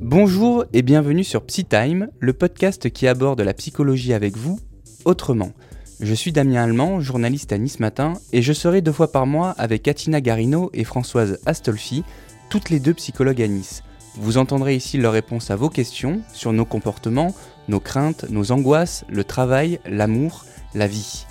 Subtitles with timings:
[0.00, 4.58] Bonjour et bienvenue sur PsyTime, le podcast qui aborde la psychologie avec vous
[5.04, 5.52] autrement.
[6.00, 9.50] Je suis Damien Allemand, journaliste à Nice Matin, et je serai deux fois par mois
[9.58, 12.04] avec Atina Garino et Françoise Astolfi,
[12.48, 13.82] toutes les deux psychologues à Nice.
[14.16, 17.34] Vous entendrez ici leurs réponses à vos questions sur nos comportements,
[17.68, 21.26] nos craintes, nos angoisses, le travail, l'amour, la vie.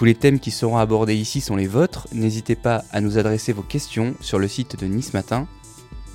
[0.00, 3.52] Tous les thèmes qui seront abordés ici sont les vôtres, n'hésitez pas à nous adresser
[3.52, 5.46] vos questions sur le site de Nice Matin.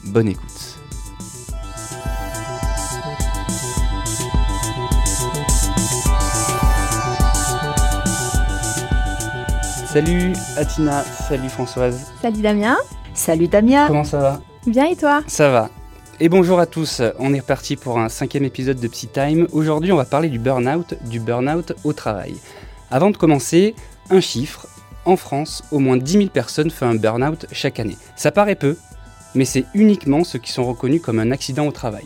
[0.06, 0.80] Bonne écoute.
[9.86, 12.12] Salut Atina, salut Françoise.
[12.24, 12.78] Salut Damien.
[13.14, 13.86] Salut Damien.
[13.86, 14.42] Comment ça va?
[14.66, 15.22] Bien et toi?
[15.28, 15.70] Ça va.
[16.20, 19.48] Et bonjour à tous, on est reparti pour un cinquième épisode de Psy Time.
[19.52, 22.34] Aujourd'hui on va parler du burn-out, du burn-out au travail.
[22.92, 23.76] Avant de commencer,
[24.10, 24.68] un chiffre.
[25.06, 27.98] En France, au moins 10 000 personnes font un burn-out chaque année.
[28.16, 28.76] Ça paraît peu,
[29.36, 32.06] mais c'est uniquement ceux qui sont reconnus comme un accident au travail.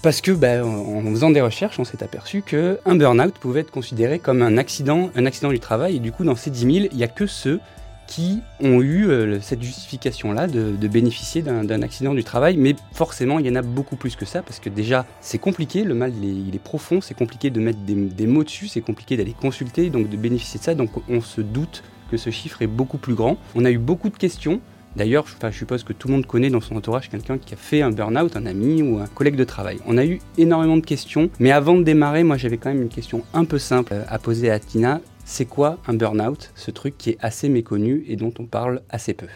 [0.00, 4.18] Parce que, ben, en faisant des recherches, on s'est aperçu qu'un burn-out pouvait être considéré
[4.18, 5.96] comme un accident, un accident du travail.
[5.96, 7.60] Et du coup, dans ces 10 000, il n'y a que ceux
[8.08, 12.56] qui ont eu euh, cette justification-là de, bénéficier d'un accident du travail.
[12.56, 15.84] Mais forcément, il y en a beaucoup plus que ça, parce que déjà, c'est compliqué,
[15.84, 19.16] le mal, il est, profond, c'est compliqué de mettre des, des mots dessus, c'est compliqué
[19.16, 20.74] d'aller consulter, donc de bénéficier de ça.
[20.74, 23.36] Donc on se doute que ce chiffre est beaucoup plus grand.
[23.54, 24.60] On a eu beaucoup de questions.
[24.96, 27.82] D'ailleurs, je suppose que tout le monde connaît dans son entourage quelqu'un qui a fait
[27.82, 29.78] un burn-out, un ami ou un collègue de travail.
[29.86, 32.88] On a eu énormément de questions, mais avant de démarrer, moi j'avais quand même une
[32.88, 35.00] question un peu simple à poser à Tina.
[35.30, 39.12] C'est quoi un burn-out Ce truc qui est assez méconnu et dont on parle assez
[39.12, 39.26] peu?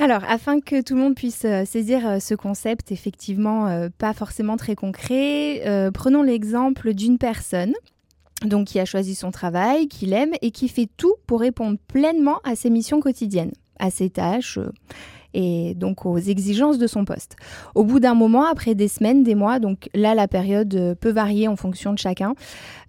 [0.00, 4.12] Alors, afin que tout le monde puisse euh, saisir euh, ce concept, effectivement, euh, pas
[4.14, 5.62] forcément très concret,
[5.94, 7.72] prenons l'exemple d'une personne
[8.44, 12.40] donc qui a choisi son travail, qui l'aime et qui fait tout pour répondre pleinement
[12.42, 14.58] à ses missions quotidiennes à ses tâches
[15.34, 17.36] et donc aux exigences de son poste.
[17.74, 21.10] Au bout d'un moment, après des semaines, des mois, donc là la période euh, peut
[21.10, 22.34] varier en fonction de chacun,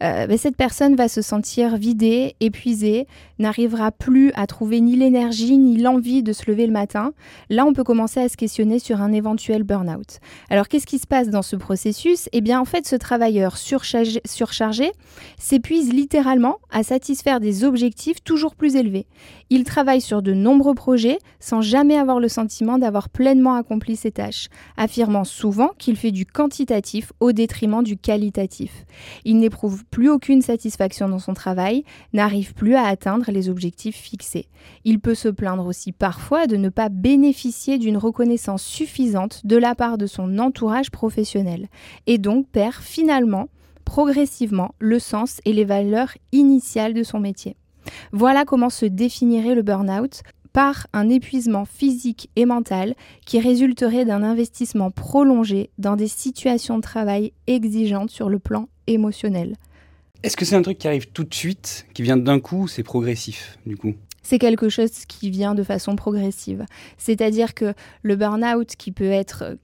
[0.04, 3.08] euh, ben, cette personne va se sentir vidée, épuisée,
[3.40, 7.14] n'arrivera plus à trouver ni l'énergie ni l'envie de se lever le matin.
[7.50, 10.20] Là, on peut commencer à se questionner sur un éventuel burn-out.
[10.50, 12.30] Alors qu'est-ce qui se passe dans ce processus?
[12.32, 14.92] Eh bien en fait, ce travailleur surchargé, surchargé
[15.38, 19.06] s'épuise littéralement à satisfaire des objectifs toujours plus élevés.
[19.50, 24.12] Il travaille sur de nombreux projets sans jamais avoir le sentiment d'avoir pleinement accompli ses
[24.12, 24.48] tâches,
[24.78, 28.86] affirmant souvent qu'il fait du quantitatif au détriment du qualitatif.
[29.26, 31.84] Il n'éprouve plus aucune satisfaction dans son travail,
[32.14, 34.48] n'arrive plus à atteindre les objectifs fixés.
[34.84, 39.76] Il peut se plaindre aussi parfois de ne pas bénéficier d'une reconnaissance suffisante de la
[39.76, 41.68] part de son entourage professionnel,
[42.08, 43.50] et donc perd finalement
[43.86, 47.58] progressivement le sens et les valeurs initiales de son métier.
[48.12, 50.22] Voilà comment se définirait le burn-out
[50.54, 52.96] par un épuisement physique et mental
[53.26, 59.56] qui résulterait d'un investissement prolongé dans des situations de travail exigeantes sur le plan émotionnel.
[60.24, 62.68] Est-ce que c'est un truc qui arrive tout de suite, qui vient d'un coup, ou
[62.68, 63.96] c'est progressif du coup?
[64.24, 66.66] C'est quelque chose qui vient de façon progressive.
[66.98, 67.74] C'est-à-dire que
[68.04, 69.58] le burn-out, qui, peut être,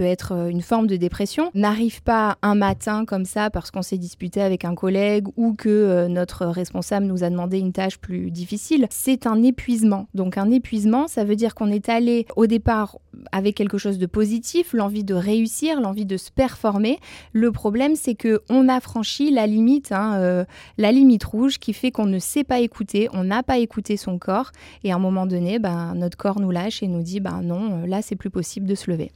[0.00, 4.42] être une forme de dépression, n'arrive pas un matin comme ça parce qu'on s'est disputé
[4.42, 8.86] avec un collègue ou que euh, notre responsable nous a demandé une tâche plus difficile.
[8.90, 10.08] C'est un épuisement.
[10.14, 12.98] Donc un épuisement, ça veut dire qu'on est allé au départ
[13.32, 16.98] avec quelque chose de positif, l'envie de réussir, l'envie de se performer.
[17.32, 20.44] Le problème, c'est que on a franchi la limite, hein, euh,
[20.76, 24.18] la limite rouge qui fait qu'on ne sait pas écouter, on n'a pas écouté son
[24.18, 24.52] corps.
[24.84, 27.82] Et à un moment donné, ben, notre corps nous lâche et nous dit ben non,
[27.82, 29.10] euh, là, c'est plus possible de se lever.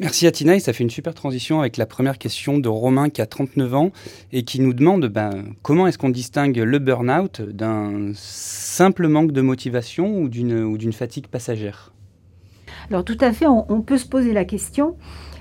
[0.00, 3.20] Merci Atina, et ça fait une super transition avec la première question de Romain qui
[3.20, 3.90] a 39 ans
[4.32, 9.42] et qui nous demande ben, comment est-ce qu'on distingue le burn-out d'un simple manque de
[9.42, 11.92] motivation ou d'une fatigue passagère?
[12.88, 14.96] Alors tout à fait, on, peut se poser la question.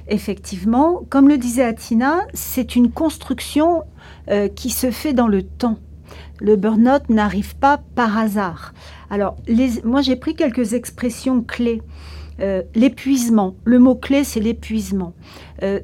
[0.10, 3.84] Effectivement, comme le disait Atina, c'est une construction
[4.30, 5.80] euh, qui se fait dans le temps
[6.40, 8.74] le burn-out n'arrive pas par hasard.
[9.10, 9.36] Alors,
[9.84, 11.82] moi j'ai pris quelques expressions clés.
[12.40, 15.14] Euh, l'épuisement, le mot-clé c'est l'épuisement.
[15.64, 15.80] Euh,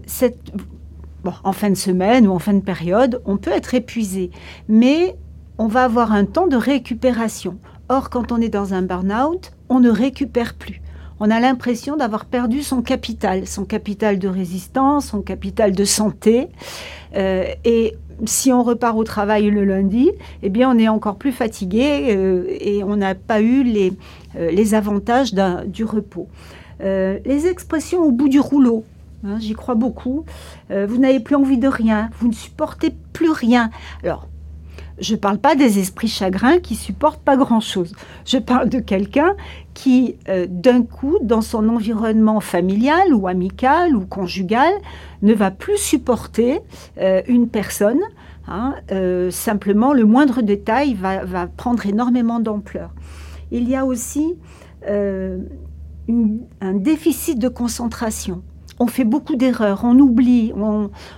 [1.44, 4.30] en fin de semaine ou en fin de période, on peut être épuisé,
[4.68, 5.16] mais
[5.58, 7.58] on va avoir un temps de récupération.
[7.90, 10.82] Or, quand on est dans un burn-out, on ne récupère plus.
[11.20, 16.50] On a l'impression d'avoir perdu son capital, son capital de résistance, son capital de santé.
[17.16, 17.96] Euh, et
[18.26, 22.46] si on repart au travail le lundi, eh bien, on est encore plus fatigué euh,
[22.60, 23.94] et on n'a pas eu les,
[24.38, 25.34] euh, les avantages
[25.66, 26.28] du repos.
[26.82, 28.84] Euh, les expressions au bout du rouleau,
[29.26, 30.26] hein, j'y crois beaucoup.
[30.70, 33.70] vous n'avez plus envie de rien, vous ne supportez plus rien.
[34.04, 34.28] Alors,
[35.00, 37.94] Je ne parle pas des esprits chagrins qui supportent pas grand-chose.
[38.26, 39.36] Je parle de quelqu'un
[39.74, 44.72] qui, euh, d'un coup, dans son environnement familial ou amical ou conjugal,
[45.22, 46.62] ne va plus supporter
[46.98, 48.00] euh, une personne.
[48.48, 52.92] Hein, euh, simplement, le moindre détail va, va prendre énormément d'ampleur.
[53.52, 54.36] Il y a aussi
[54.88, 58.44] un déficit de concentration
[58.80, 60.54] on fait beaucoup d'erreurs, on oublie,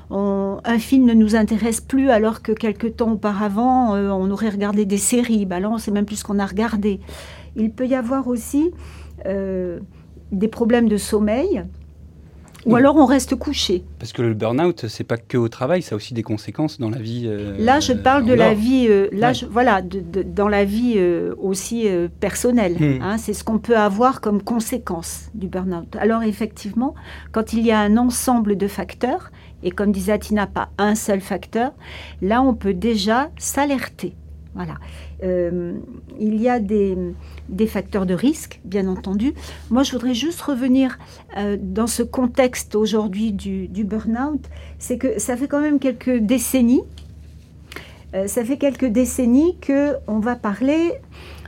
[0.09, 4.85] un film ne nous intéresse plus alors que quelques temps auparavant, euh, on aurait regardé
[4.85, 5.45] des séries.
[5.45, 6.99] Ben là, sait même plus ce qu'on a regardé.
[7.55, 8.71] Il peut y avoir aussi
[9.25, 9.79] euh,
[10.31, 11.63] des problèmes de sommeil
[12.67, 13.83] ou alors on reste couché.
[13.99, 16.89] Parce que le burn-out, c'est pas que au travail, ça a aussi des conséquences dans
[16.89, 17.23] la vie.
[17.25, 21.87] Euh, là, je parle de la vie, euh, là, voilà, dans la vie euh, aussi
[22.19, 22.75] personnelle.
[22.79, 23.01] Hmm.
[23.01, 25.95] Hein, c'est ce qu'on peut avoir comme conséquence du burn-out.
[25.99, 26.93] Alors effectivement,
[27.31, 29.31] quand il y a un ensemble de facteurs,
[29.63, 31.71] et comme disait Atina, pas un seul facteur,
[32.21, 34.15] là, on peut déjà s'alerter.
[34.57, 34.75] Voilà.
[35.21, 36.97] il y a des
[37.49, 39.33] des facteurs de risque, bien entendu.
[39.69, 40.97] Moi, je voudrais juste revenir
[41.37, 44.41] euh, dans ce contexte aujourd'hui du, burn-out.
[44.79, 46.83] C'est que ça fait quand même quelques décennies,
[48.13, 50.93] euh, ça fait quelques décennies qu'on va parler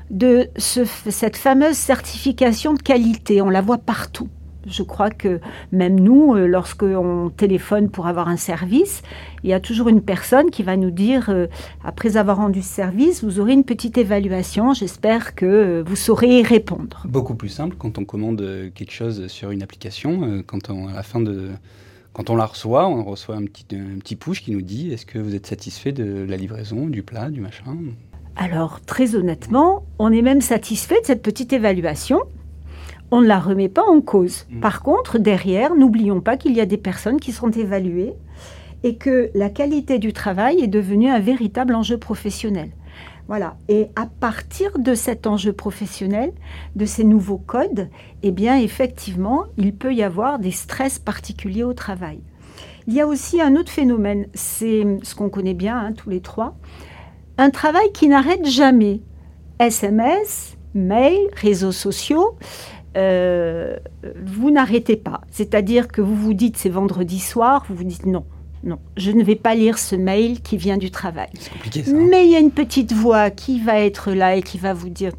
[0.10, 3.42] de cette fameuse certification de qualité.
[3.42, 4.28] On la voit partout.
[4.69, 5.39] Je crois que
[5.71, 9.01] même nous, euh, lorsqu'on téléphone pour avoir un service,
[9.44, 11.48] il y a toujours une personne qui va nous dire, euh,
[11.83, 16.39] après avoir rendu ce service, vous aurez une petite évaluation, j'espère que euh, vous saurez
[16.39, 17.04] y répondre.
[17.07, 21.04] Beaucoup plus simple quand on commande quelque chose sur une application, quand on, à la
[21.04, 21.50] fin de...
[22.12, 25.06] Quand on la reçoit, on reçoit un petit, un petit push qui nous dit est-ce
[25.06, 27.77] que vous êtes satisfait de la livraison, du plat, du machin?
[28.36, 32.22] Alors, très honnêtement, on est même satisfait de cette petite évaluation
[33.12, 34.46] on ne la remet pas en cause.
[34.50, 34.60] Mm.
[34.60, 38.14] Par contre, derrière, n'oublions pas qu'il y a des personnes qui sont évaluées
[38.84, 42.72] et que la qualité du travail est devenue un véritable enjeu professionnel.
[43.28, 43.58] Voilà.
[43.68, 46.32] Et à partir de cet enjeu professionnel,
[46.76, 47.90] de ces nouveaux codes,
[48.24, 52.22] eh bien, effectivement, il peut y avoir des stress particuliers au travail.
[52.88, 56.22] Il y a aussi un autre phénomène, c'est ce qu'on connaît bien hein, tous les
[56.22, 56.58] trois,
[57.38, 59.02] un travail qui n'arrête jamais.
[59.60, 62.36] SMS, mail, réseaux sociaux,
[62.97, 63.77] euh,
[64.25, 65.21] vous n'arrêtez pas.
[65.31, 68.25] C'est-à-dire que vous vous dites c'est vendredi soir, vous vous dites non,
[68.63, 71.30] non, je ne vais pas lire ce mail qui vient du travail.
[71.39, 71.91] C'est compliqué ça.
[71.91, 72.07] Hein.
[72.09, 74.89] Mais il y a une petite voix qui va être là et qui va vous
[74.89, 75.12] dire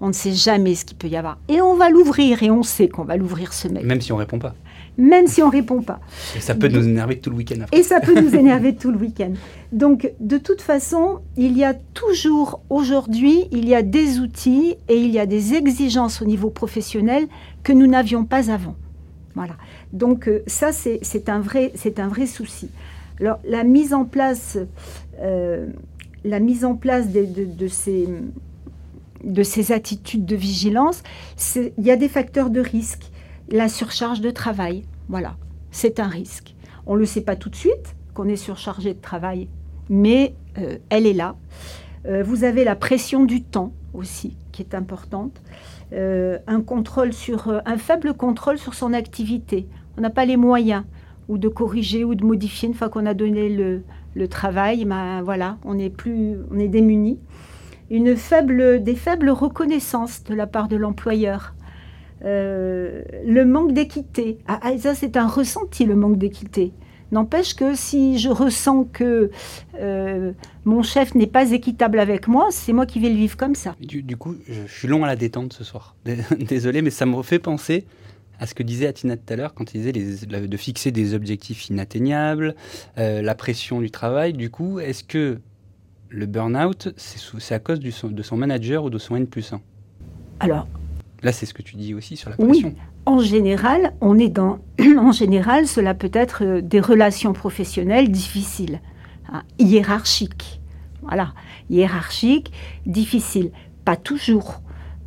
[0.00, 1.38] on ne sait jamais ce qu'il peut y avoir.
[1.48, 3.84] Et on va l'ouvrir et on sait qu'on va l'ouvrir ce mail.
[3.84, 4.54] Même si on répond pas
[4.98, 6.00] même si on répond pas.
[6.36, 7.64] Et ça peut nous énerver tout le week-end.
[7.72, 9.32] Et ça peut nous énerver tout le week-end.
[9.72, 14.96] Donc, de toute façon, il y a toujours aujourd'hui, il y a des outils et
[14.96, 17.28] il y a des exigences au niveau professionnel
[17.62, 18.74] que nous n'avions pas avant.
[19.36, 19.54] Voilà.
[19.92, 22.68] Donc, euh, ça, c'est un, vrai, un vrai souci.
[23.20, 24.58] Alors, la mise en place,
[25.20, 25.66] euh,
[26.24, 28.08] la mise en place de, de, ces
[29.22, 31.02] de ces attitudes de vigilance,
[31.56, 33.10] il y a des facteurs de risque
[33.50, 34.84] la surcharge de travail.
[35.08, 35.36] Voilà,
[35.70, 36.54] c'est un risque.
[36.86, 39.48] On ne le sait pas tout de suite qu'on est surchargé de travail,
[39.88, 41.36] mais euh, elle est là.
[42.06, 45.42] Euh, vous avez la pression du temps aussi, qui est importante.
[45.92, 49.66] Euh, un contrôle sur un faible contrôle sur son activité.
[49.96, 50.84] On n'a pas les moyens
[51.28, 53.82] ou de corriger ou de modifier une fois qu'on a donné le,
[54.28, 54.84] travail.
[54.84, 57.18] Ben, voilà, on est plus, on est démuni.
[57.90, 61.54] Une faible, des faibles reconnaissances de la part de l'employeur.
[62.24, 64.38] Euh, le manque d'équité.
[64.46, 66.72] Ah, ah, ça, c'est un ressenti, le manque d'équité.
[67.10, 69.30] N'empêche que si je ressens que
[69.80, 70.32] euh,
[70.64, 73.76] mon chef n'est pas équitable avec moi, c'est moi qui vais le vivre comme ça.
[73.80, 75.96] Du, coup, je, suis long à la détente ce soir.
[76.38, 77.86] Désolé, mais ça me refait penser
[78.38, 81.68] à ce que disait Atina tout à l'heure quand il disait de fixer des objectifs
[81.70, 82.54] inatteignables,
[82.98, 84.34] euh, la pression du travail.
[84.34, 85.38] Du coup, est-ce que
[86.10, 89.60] le burn-out, c'est à cause de son manager ou de son N plus 1
[90.40, 90.68] Alors,
[91.22, 92.68] Là, c'est ce que tu dis aussi sur la pression.
[92.68, 92.74] Oui,
[93.06, 94.60] en général, on est dans.
[94.98, 98.80] en général, cela peut être euh, des relations professionnelles difficiles,
[99.32, 100.60] hein, hiérarchiques.
[101.02, 101.32] Voilà,
[101.70, 102.52] hiérarchiques,
[102.86, 103.50] difficiles.
[103.84, 104.60] Pas toujours,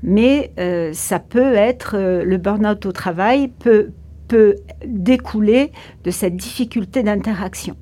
[0.04, 1.96] mais euh, ça peut être.
[1.96, 3.92] Euh, le burn-out au travail peut,
[4.28, 5.72] peut découler
[6.04, 7.78] de cette difficulté d'interaction.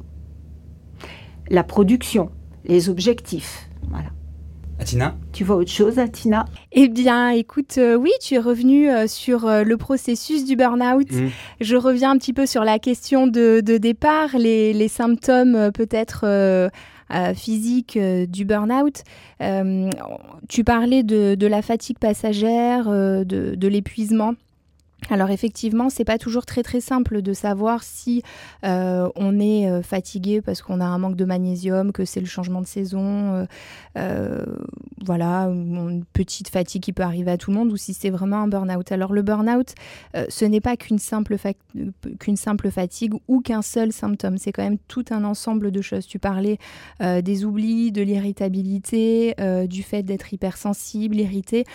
[1.49, 2.29] La production,
[2.65, 3.68] les objectifs.
[4.79, 9.07] Atina Tu vois autre chose, Atina Eh bien, écoute, euh, oui, tu es revenu euh,
[9.07, 11.11] sur euh, le processus du burn-out.
[11.11, 11.27] Mm.
[11.59, 16.69] Je reviens un petit peu sur la question de, départ, les, symptômes peut-être
[17.35, 19.03] physiques du burn-out.
[20.47, 24.33] tu parlais de, la fatigue passagère, de, l'épuisement.
[25.09, 28.21] Alors effectivement, c'est pas toujours très très simple de savoir si
[28.63, 32.27] euh, on est euh, fatigué parce qu'on a un manque de magnésium, que c'est le
[32.27, 33.47] changement de saison,
[33.97, 34.45] euh,
[35.05, 38.37] voilà, une petite fatigue qui peut arriver à tout le monde, ou si c'est vraiment
[38.37, 38.91] un burn-out.
[38.91, 39.73] Alors le burn-out,
[40.29, 41.37] ce n'est pas qu'une simple,
[42.19, 46.05] qu'une simple fatigue ou qu'un seul symptôme, c'est quand même tout un ensemble de choses.
[46.05, 46.57] Tu parlais
[46.99, 49.35] des oublis, de l'irritabilité,
[49.67, 51.65] du fait d'être hypersensible, irrité.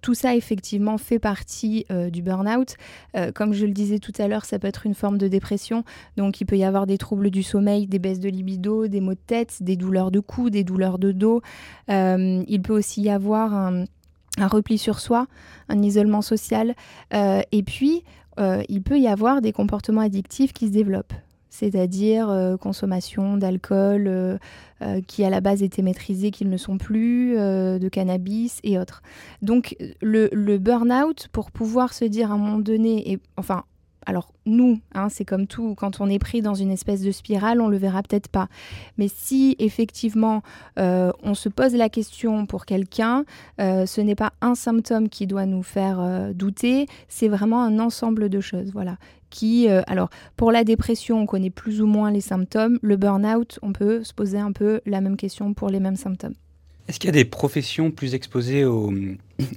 [0.00, 2.76] tout ça effectivement fait partie du burn-out out
[3.16, 5.84] euh, comme je le disais tout à l'heure, ça peut être une forme de dépression.
[6.16, 9.14] Donc il peut y avoir des troubles du sommeil, des baisses de libido, des maux
[9.14, 11.42] de tête, des douleurs de cou, des douleurs de dos.
[11.90, 13.84] Euh, il peut aussi y avoir un,
[14.38, 15.26] repli sur soi,
[15.68, 16.74] un isolement social.
[17.14, 18.04] Euh, et puis,
[18.70, 21.12] il peut y avoir des comportements addictifs qui se développent
[21.50, 24.38] c'est-à-dire euh, consommation d'alcool euh,
[24.82, 29.02] euh, qui à la base étaient maîtrisés, qu'ils ne sont plus, de cannabis et autres.
[29.42, 33.64] Donc le, le burn-out, pour pouvoir se dire à un moment donné, et, enfin
[34.10, 37.60] alors nous, hein, c'est comme tout, quand on est pris dans une espèce de spirale,
[37.60, 38.48] on le verra peut-être pas.
[38.98, 40.42] Mais si effectivement
[40.80, 43.24] euh, on se pose la question pour quelqu'un,
[43.60, 47.78] euh, ce n'est pas un symptôme qui doit nous faire euh, douter, c'est vraiment un
[47.78, 48.72] ensemble de choses.
[48.72, 48.96] Voilà.
[49.30, 52.80] Qui, alors pour la dépression, on connaît plus ou moins les symptômes.
[52.82, 56.34] Le burn-out, on peut se poser un peu la même question pour les mêmes symptômes.
[56.90, 58.92] Est-ce qu'il y a des professions plus exposées au,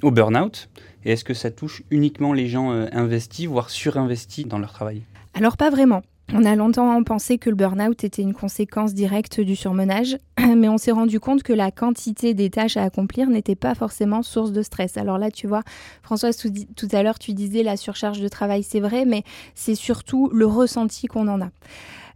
[0.04, 0.70] burn-out?
[1.04, 5.02] Et est-ce que ça touche uniquement les gens euh, investis, voire surinvestis dans leur travail?
[5.34, 6.04] Alors pas vraiment.
[6.32, 10.16] On a longtemps pensé que le burn-out était une conséquence directe du surmenage,
[10.56, 14.22] mais on s'est rendu compte que la quantité des tâches à accomplir n'était pas forcément
[14.22, 14.98] source de stress.
[14.98, 15.64] Alors là, tu vois,
[16.04, 19.24] Françoise, tout à l'heure, tu disais la surcharge de travail, c'est vrai, mais
[19.56, 21.50] c'est surtout le ressenti qu'on en a.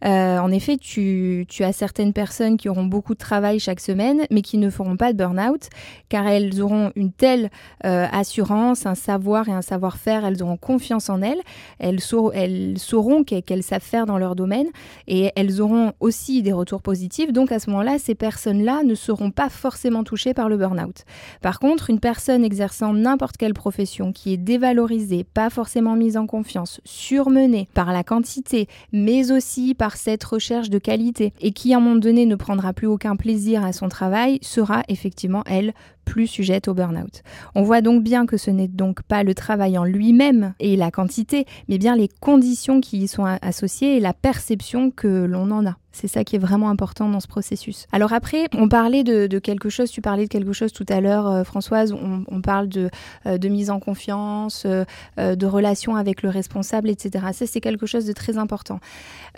[0.05, 4.41] Euh, en effet, tu, as certaines personnes qui auront beaucoup de travail chaque semaine, mais
[4.41, 5.69] qui ne feront pas de burn-out,
[6.09, 7.49] car elles auront une telle
[7.85, 11.41] euh, assurance, un savoir et un savoir-faire, elles auront confiance en elles,
[11.79, 14.67] elles, sauront qu'elles savent faire dans leur domaine,
[15.07, 17.31] et elles auront aussi des retours positifs.
[17.31, 21.05] Donc à ce moment-là, ces personnes-là ne seront pas forcément touchées par le burn-out.
[21.41, 26.27] Par contre, une personne exerçant n'importe quelle profession qui est dévalorisée, pas forcément mise en
[26.27, 31.77] confiance, surmenée par la quantité, mais aussi par cette recherche de qualité et qui à
[31.77, 35.73] un moment donné ne prendra plus aucun plaisir à son travail sera effectivement elle
[36.07, 37.21] plus sujette au burn-out.
[37.53, 40.89] On voit donc bien que ce n'est donc pas le travail en lui-même et la
[40.89, 45.65] quantité, mais bien les conditions qui y sont associées et la perception que l'on en
[45.65, 45.75] a.
[45.97, 47.87] C'est ça qui est vraiment important dans ce processus.
[47.91, 51.27] Alors après, on parlait de, quelque chose, tu parlais de quelque chose tout à l'heure,
[51.27, 52.91] euh, Françoise, on, parle de,
[53.25, 54.85] euh, de, mise en confiance, euh,
[55.17, 57.25] de relation avec le responsable, etc.
[57.33, 58.79] Ça, c'est quelque chose de très important.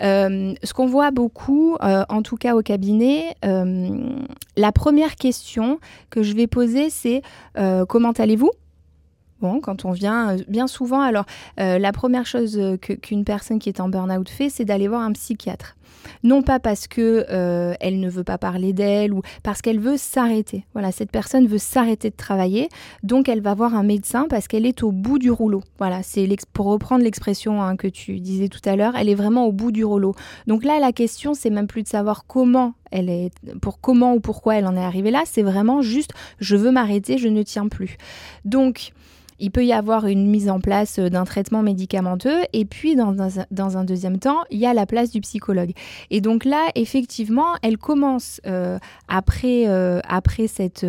[0.00, 5.78] ce qu'on voit beaucoup, en tout cas au cabinet, la première question
[6.10, 6.59] que je vais poser
[6.90, 7.22] c'est
[7.58, 8.50] euh, comment allez-vous?
[9.40, 11.24] Bon, quand on vient, euh, bien souvent, alors
[11.58, 15.12] euh, la première chose qu'une personne qui est en burn-out fait, c'est d'aller voir un
[15.12, 15.76] psychiatre.
[16.22, 17.26] Non pas parce que
[17.80, 20.64] elle ne veut pas parler d'elle ou parce qu'elle veut s'arrêter.
[20.72, 22.68] Voilà, cette personne veut s'arrêter de travailler,
[23.02, 25.62] donc elle va voir un médecin parce qu'elle est au bout du rouleau.
[25.78, 29.46] Voilà, c'est pour reprendre l'expression hein, que tu disais tout à l'heure, elle est vraiment
[29.46, 30.14] au bout du rouleau.
[30.46, 33.30] Donc là, la question, c'est même plus de savoir comment elle est,
[33.60, 37.18] pour comment ou pourquoi elle en est arrivée là, c'est vraiment juste je veux m'arrêter,
[37.18, 37.96] je ne tiens plus.
[38.44, 38.92] Donc
[39.40, 43.76] il peut y avoir une mise en place euh, d'un traitement médicamenteux et puis dans
[43.76, 45.72] un, deuxième temps, il y a la place du psychologue.
[46.10, 48.78] Et donc là, effectivement, elle commence euh,
[49.08, 50.86] après, euh, après cette,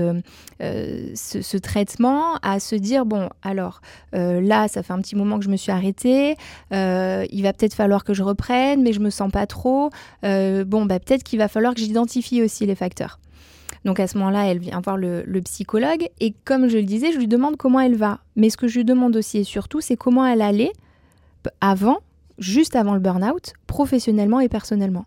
[0.59, 3.81] ce, traitement à se dire, bon, alors
[4.13, 6.35] là, ça fait un petit moment que je me suis arrêtée,
[6.71, 9.89] il va peut-être falloir que je reprenne, mais je me sens pas trop.
[10.23, 13.19] bon, bah, peut-être qu'il va falloir que j'identifie aussi les facteurs.
[13.85, 17.17] Donc à ce moment-là, elle vient voir le, psychologue et comme je le disais, je
[17.17, 18.19] lui demande comment elle va.
[18.35, 20.71] Mais ce que je lui demande aussi et surtout, c'est comment elle allait
[21.59, 21.99] avant,
[22.37, 25.05] juste avant le burn-out, professionnellement et personnellement.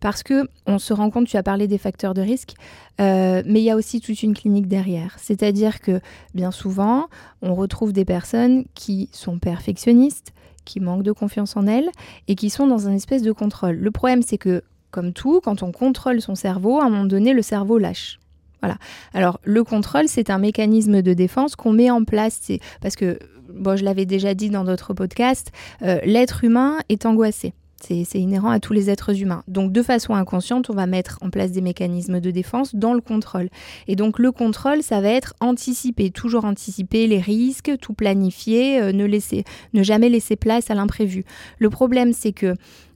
[0.00, 2.54] Parce que on se rend compte, tu as parlé des facteurs de risque,
[3.00, 5.16] euh, mais il y a aussi toute une clinique derrière.
[5.18, 6.00] C'est-à-dire que
[6.34, 7.06] bien souvent,
[7.42, 10.32] on retrouve des personnes qui sont perfectionnistes,
[10.64, 11.90] qui manquent de confiance en elles
[12.28, 13.76] et qui sont dans un espèce de contrôle.
[13.76, 14.62] Le problème, c'est que
[14.94, 18.20] comme tout, quand on contrôle son cerveau, à un moment donné, le cerveau lâche.
[18.62, 18.78] Voilà.
[19.12, 22.52] Alors, le contrôle, c'est un mécanisme de défense qu'on met en place.
[22.80, 23.18] Parce que,
[23.52, 25.50] bon, je l'avais déjà dit dans d'autres podcasts,
[25.82, 27.54] euh, l'être humain est angoissé.
[27.80, 29.42] C'est inhérent à tous les êtres humains.
[29.48, 33.02] Donc, de façon inconsciente, on va mettre en place des mécanismes de défense dans le
[33.02, 33.50] contrôle.
[33.88, 38.92] Et donc, le contrôle, ça va être anticiper, toujours anticiper les risques, tout planifier, euh,
[38.92, 41.24] ne, laisser, ne jamais laisser place à l'imprévu.
[41.58, 42.54] Le problème, c'est que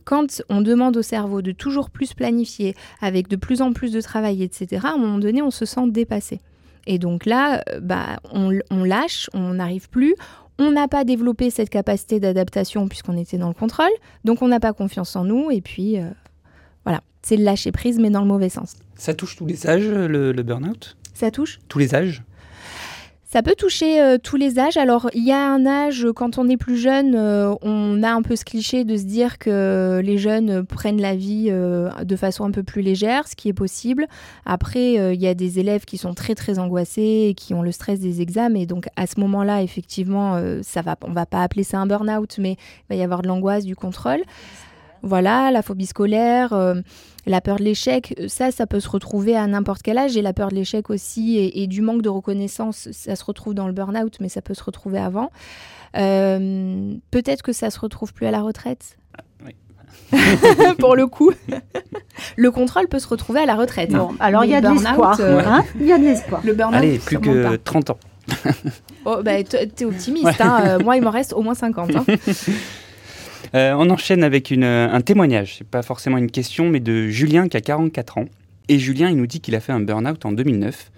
[0.09, 4.01] quand on demande au cerveau de toujours plus planifier, avec de plus en plus de
[4.01, 6.41] travail, etc., à un moment donné, on se sent dépassé.
[6.87, 10.15] Et donc là, bah, on, on lâche, on n'arrive plus.
[10.59, 13.93] On n'a pas développé cette capacité d'adaptation puisqu'on était dans le contrôle,
[14.25, 15.99] donc on n'a pas confiance en nous, et puis
[16.85, 18.77] voilà, c'est le lâcher prise, mais dans le mauvais sens.
[18.95, 20.97] Ça touche tous les âges, le, le burn-out?
[21.13, 21.59] Ça touche?
[21.69, 22.23] Tous les âges?
[23.31, 24.79] Ça peut toucher euh, tous les âges.
[24.79, 28.23] Alors, il y a un âge, quand on est plus jeune, euh, on a un
[28.23, 32.47] peu ce cliché de se dire que les jeunes prennent la vie euh, de façon
[32.47, 34.07] un peu plus légère, ce qui est possible.
[34.47, 37.71] Après, il y a des élèves qui sont très très angoissés et qui ont le
[37.71, 38.61] stress des examens.
[38.61, 42.37] Et donc, à ce moment-là, effectivement, ça va, on va pas appeler ça un burn-out,
[42.39, 44.23] mais il va y avoir de l'angoisse, du contrôle.
[45.03, 46.75] Voilà, la phobie scolaire, euh,
[47.27, 50.17] la peur de l'échec, ça, ça peut se retrouver à n'importe quel âge.
[50.17, 53.67] Et la peur de l'échec aussi et, du manque de reconnaissance, ça se retrouve dans
[53.67, 55.31] le burn-out, mais ça peut se retrouver avant.
[55.97, 58.99] Euh, peut-être que ça se retrouve plus à la retraite.
[59.17, 59.23] Ah,
[60.79, 61.33] Pour le coup,
[62.37, 63.91] le contrôle peut se retrouver à la retraite.
[63.91, 65.19] Bon, alors il y a de l'espoir.
[65.21, 66.41] Euh, hein il y a de l'espoir.
[66.45, 67.99] Le burn-out, Allez, plus que 30 ans.
[69.05, 70.41] oh, bah, T'es optimiste.
[70.41, 70.79] Hein.
[70.79, 71.97] moi, il m'en reste au moins 50.
[71.97, 72.05] Hein.
[73.55, 77.49] Euh, on enchaîne avec euh, un témoignage, c'est pas forcément une question, mais de Julien
[77.49, 78.27] qui a 44 ans.
[78.69, 80.91] Et Julien, il nous dit qu'il a fait un burn-out en 2009.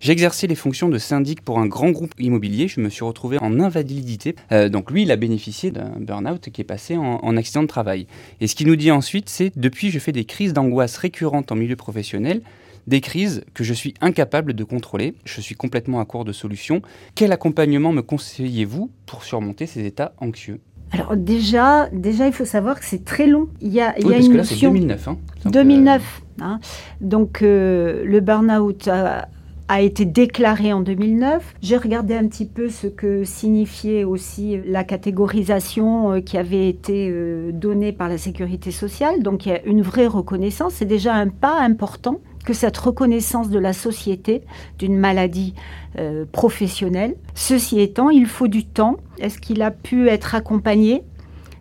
[0.00, 2.66] J'ai exercé les fonctions de syndic pour un grand groupe immobilier.
[2.66, 4.34] Je me suis retrouvé en invalidité.
[4.50, 7.68] Euh, donc lui, il a bénéficié d'un burn-out qui est passé en, en, accident de
[7.68, 8.08] travail.
[8.40, 11.54] Et ce qu'il nous dit ensuite, c'est depuis, je fais des crises d'angoisse récurrentes en
[11.54, 12.42] milieu professionnel,
[12.88, 15.14] des crises que je suis incapable de contrôler.
[15.24, 16.82] Je suis complètement à court de solutions.
[17.14, 20.60] Quel accompagnement me conseillez-vous pour surmonter ces états anxieux?
[20.92, 23.48] Alors déjà, déjà, il faut savoir que c'est très long.
[23.62, 25.08] Il y a, il y a une que là, c'est 2009.
[25.08, 25.16] Hein.
[25.46, 26.22] 2009.
[26.40, 26.60] Euh, hein.
[27.00, 29.28] Donc euh, le burn-out a,
[29.68, 31.54] a, été déclaré en 2009.
[31.62, 37.10] J'ai regardé un petit peu ce que signifiait aussi la catégorisation euh, qui avait été
[37.54, 39.22] donnée par la sécurité sociale.
[39.22, 40.74] Donc il y a une vraie reconnaissance.
[40.74, 44.42] C'est déjà un pas important que cette reconnaissance de la société
[44.78, 45.54] d'une maladie
[45.98, 47.14] euh, professionnelle.
[47.34, 48.96] Ceci étant, il faut du temps.
[49.18, 51.02] Est-ce qu'il a pu être accompagné?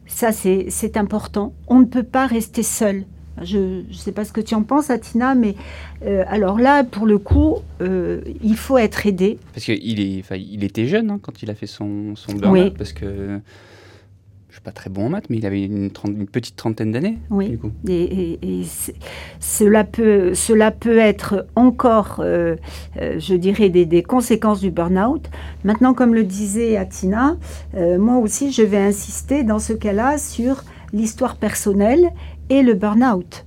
[0.07, 1.53] Ça, c'est important.
[1.67, 3.05] On ne peut pas rester seul.
[3.41, 5.55] Je ne sais pas ce que tu en penses, Atina, mais
[6.05, 9.39] euh, alors là, pour le coup, euh, il faut être aidé.
[9.53, 13.39] Parce qu'il il était jeune hein, quand il a fait son, son burn-out, parce que
[14.51, 15.89] je suis pas très bon en maths, mais il avait une,
[16.29, 17.17] petite trentaine d'années.
[17.29, 17.57] Oui.
[17.87, 18.63] Et,
[19.39, 22.57] cela peut, cela peut être encore, euh,
[22.99, 25.29] euh, je dirais, des, conséquences du burn-out.
[25.63, 27.37] Maintenant, comme le disait Atina,
[27.75, 32.09] euh, moi aussi, je vais insister dans ce cas-là sur l'histoire personnelle
[32.49, 33.45] et le burn-out.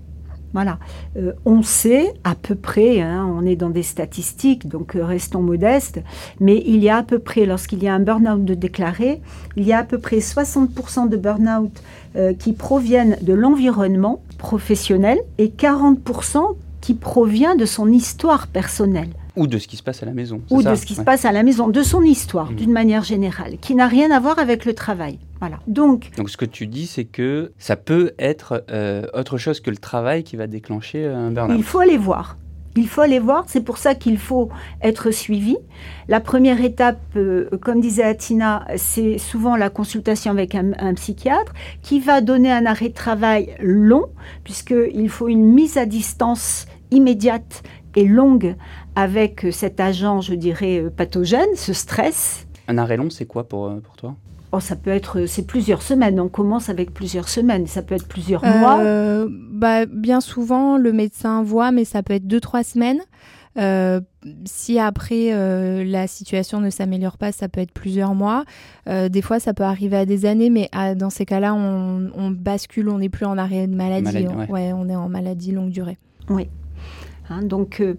[0.55, 0.79] Voilà.
[1.17, 5.43] Euh, on sait à peu près, hein, on est dans des statistiques, donc euh, restons
[5.43, 6.01] modestes,
[6.41, 9.21] mais il y a à peu près, lorsqu'il y a un burn-out de déclaré,
[9.57, 11.73] il y a à peu près 60% de burn-out
[12.15, 19.11] euh, qui proviennent de l'environnement professionnel et 40% qui provient de son histoire personnelle.
[19.37, 20.43] Ou de ce qui se passe à la maison.
[20.51, 22.57] Ou de ce qui se passe à la maison, de son histoire, mmh.
[22.57, 25.19] d'une manière générale, qui n'a rien à voir avec le travail.
[25.41, 25.59] Voilà.
[25.67, 29.71] Donc, Donc ce que tu dis, c'est que ça peut être euh, autre chose que
[29.71, 31.59] le travail qui va déclencher euh, un burn-out.
[31.59, 32.37] Il faut aller voir.
[32.77, 34.49] Il faut aller voir, c'est pour ça qu'il faut
[34.83, 35.57] être suivi.
[36.09, 41.53] La première étape, euh, comme disait Atina, c'est souvent la consultation avec un, un, psychiatre
[41.83, 44.07] qui va donner un arrêt de travail long,
[44.43, 47.63] puisqu'il faut une mise à distance immédiate
[47.95, 48.57] et longue
[48.97, 52.47] avec cet agent, je dirais, euh, pathogène, ce stress.
[52.69, 54.15] Un arrêt long, c'est quoi pour, euh, pour toi?
[54.53, 56.21] Oh, ça peut être, c'est plusieurs semaines.
[56.21, 57.67] On commence avec plusieurs semaines.
[57.67, 58.79] Ça peut être plusieurs mois.
[58.81, 63.01] Euh, bah, bien souvent, le médecin voit, mais ça peut être deux, trois semaines.
[64.45, 65.33] si après
[65.85, 68.45] la situation ne s'améliore pas, ça peut être plusieurs mois.
[68.87, 72.99] des fois, ça peut arriver à des années, mais dans ces cas-là, on, bascule, on
[72.99, 74.29] n'est plus en arrêt de maladie.
[74.49, 74.73] ouais.
[74.73, 75.99] on est en maladie longue durée.
[76.31, 76.49] Oui.
[77.31, 77.95] Hein, donc, euh,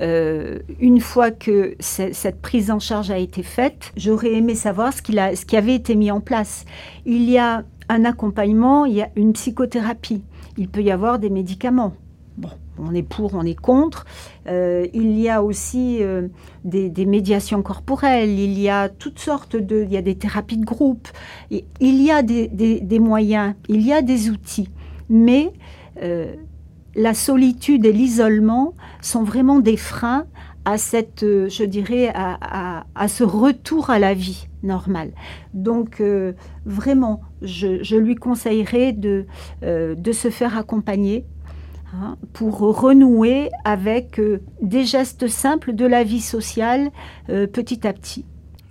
[0.00, 5.18] euh, une fois que cette prise en charge a été faite, j'aurais aimé savoir ce,
[5.18, 6.64] a, ce qui avait été mis en place.
[7.06, 10.22] Il y a un accompagnement, il y a une psychothérapie,
[10.58, 11.94] il peut y avoir des médicaments.
[12.36, 14.04] Bon, on est pour, on est contre.
[14.46, 16.02] Euh, il y a aussi
[16.64, 19.84] des, médiations corporelles, il y a toutes sortes de...
[19.84, 21.08] Il y a des thérapies de groupe,
[21.50, 24.68] il y a des moyens, il y a des outils.
[25.08, 25.52] Mais
[26.96, 30.26] la solitude et l'isolement sont vraiment des freins
[30.64, 35.12] à cette, euh, je dirais, à, ce retour à la vie normale.
[35.54, 36.32] Donc, euh,
[36.64, 39.26] vraiment, je, lui conseillerais de,
[39.62, 41.24] euh, se faire accompagner
[41.94, 44.20] hein, pour renouer avec
[44.60, 46.90] des gestes simples de la vie sociale
[47.28, 48.24] petit à petit.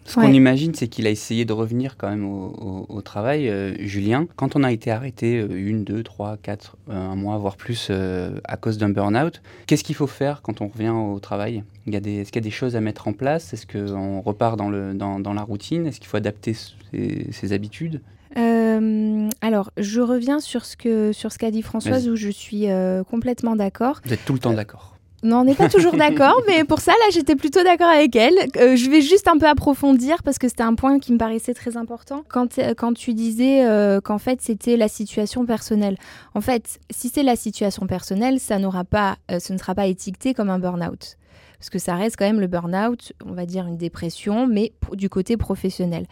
[0.05, 4.27] Ce qu'on imagine, c'est qu'il a essayé de revenir quand même au, travail, euh, Julien.
[4.35, 7.91] Quand on a été arrêté euh, une, deux, trois, quatre, euh, un mois, voire plus,
[7.91, 11.63] à cause d'un burn-out, qu'est-ce qu'il faut faire quand on revient au travail?
[11.87, 13.53] Est-ce qu'il y a des choses à mettre en place?
[13.53, 15.87] Est-ce qu'on repart dans, le, dans, dans la routine?
[15.87, 18.01] Est-ce qu'il faut adapter ses, ses habitudes?
[18.37, 22.69] Euh, alors, je reviens sur ce que sur ce qu'a dit Françoise, où je suis
[22.69, 24.01] euh, complètement d'accord.
[24.05, 24.94] Vous êtes tout le temps d'accord.
[25.23, 28.35] Non, on n'est pas toujours d'accord, mais pour ça, là, j'étais plutôt d'accord avec elle.
[28.57, 31.53] Euh, je vais juste un peu approfondir parce que c'était un point qui me paraissait
[31.53, 32.23] très important.
[32.27, 35.97] Quand, euh, quand tu disais euh, qu'en fait, c'était la situation personnelle.
[36.33, 40.33] En fait, si c'est la situation personnelle, ça n'aura pas, ce ne sera pas étiqueté
[40.33, 41.17] comme un burn-out.
[41.57, 45.09] Parce que ça reste quand même le burn-out, on va dire une dépression, mais du
[45.09, 46.05] côté professionnel.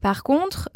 [0.00, 0.68] Par contre,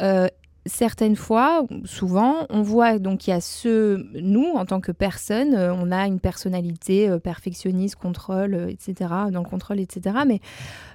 [0.65, 5.53] certaines fois, souvent, on voit donc il y a ce nous en tant que personne,
[5.53, 9.09] euh, on a une personnalité euh, perfectionniste, contrôle, euh, etc.
[9.31, 10.15] Dans le contrôle, etc.
[10.25, 10.39] Mais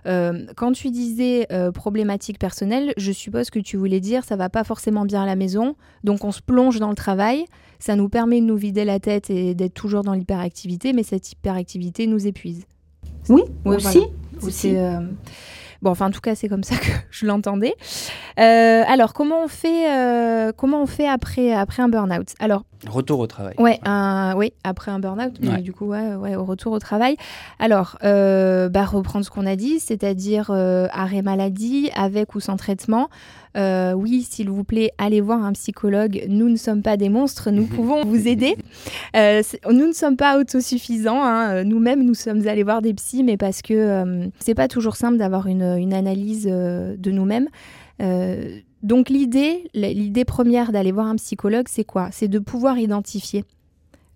[0.07, 4.49] euh, quand tu disais euh, problématique personnelle, je suppose que tu voulais dire ça va
[4.49, 7.45] pas forcément bien à la maison, donc on se plonge dans le travail.
[7.79, 11.33] Ça nous permet de nous vider la tête et d'être toujours dans l'hyperactivité, mais cette
[11.33, 12.65] hyperactivité nous épuise.
[13.29, 14.01] Oui, Ouais, aussi.
[14.41, 14.43] voilà.
[14.43, 14.77] aussi.
[15.83, 17.75] Bon, enfin, en tout cas, c'est comme ça que je l'entendais.
[18.39, 22.29] Euh, alors, comment on fait, euh, comment on fait après, après un burn-out?
[22.39, 23.55] Alors, Retour au travail.
[23.59, 25.61] Ouais, un, oui, après un burn-out, mais Ouais.
[25.61, 27.17] du coup, ouais, ouais, au retour au travail.
[27.59, 32.57] Alors, euh, bah, reprendre ce qu'on a dit, c'est-à-dire euh, arrêt maladie, avec ou sans
[32.57, 33.09] traitement.
[33.57, 36.25] Euh, oui, s'il vous plaît, allez voir un psychologue.
[36.29, 38.57] Nous ne sommes pas des monstres, nous pouvons vous aider.
[39.17, 41.23] Euh, nous ne sommes pas autosuffisants.
[41.25, 41.51] hein.
[41.57, 44.97] Euh, Nous-mêmes, nous sommes allés voir des psys, mais parce que euh, c'est pas toujours
[44.97, 47.49] simple d'avoir une, une analyse de nous-mêmes.
[48.83, 52.09] Donc l'idée, l'idée première d'aller voir un psychologue, c'est quoi?
[52.13, 53.45] C'est de pouvoir identifier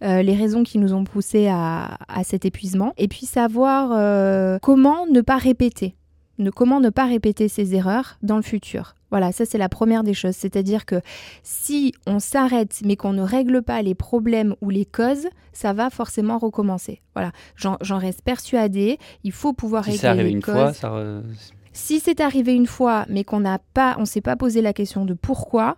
[0.03, 4.59] euh, les raisons qui nous ont poussés à, à cet épuisement, et puis savoir euh,
[4.63, 5.97] comment ne pas répéter,
[6.39, 8.95] ne, comment ne pas répéter ces erreurs dans le futur.
[9.15, 10.35] Voilà, ça c'est la première des choses.
[10.35, 10.97] C'est-à-dire que
[11.45, 15.89] si on s'arrête mais qu'on ne règle pas les problèmes ou les causes, ça va
[15.89, 17.01] forcément recommencer.
[17.15, 18.99] Voilà, j'en reste persuadée.
[19.23, 20.55] Il faut pouvoir Si régler c'est arrivé les une causes.
[20.55, 20.89] fois, ça.
[20.91, 21.23] re-
[21.73, 25.05] Si c'est arrivé une fois, mais qu'on n'a pas, on s'est pas posé la question
[25.05, 25.77] de pourquoi,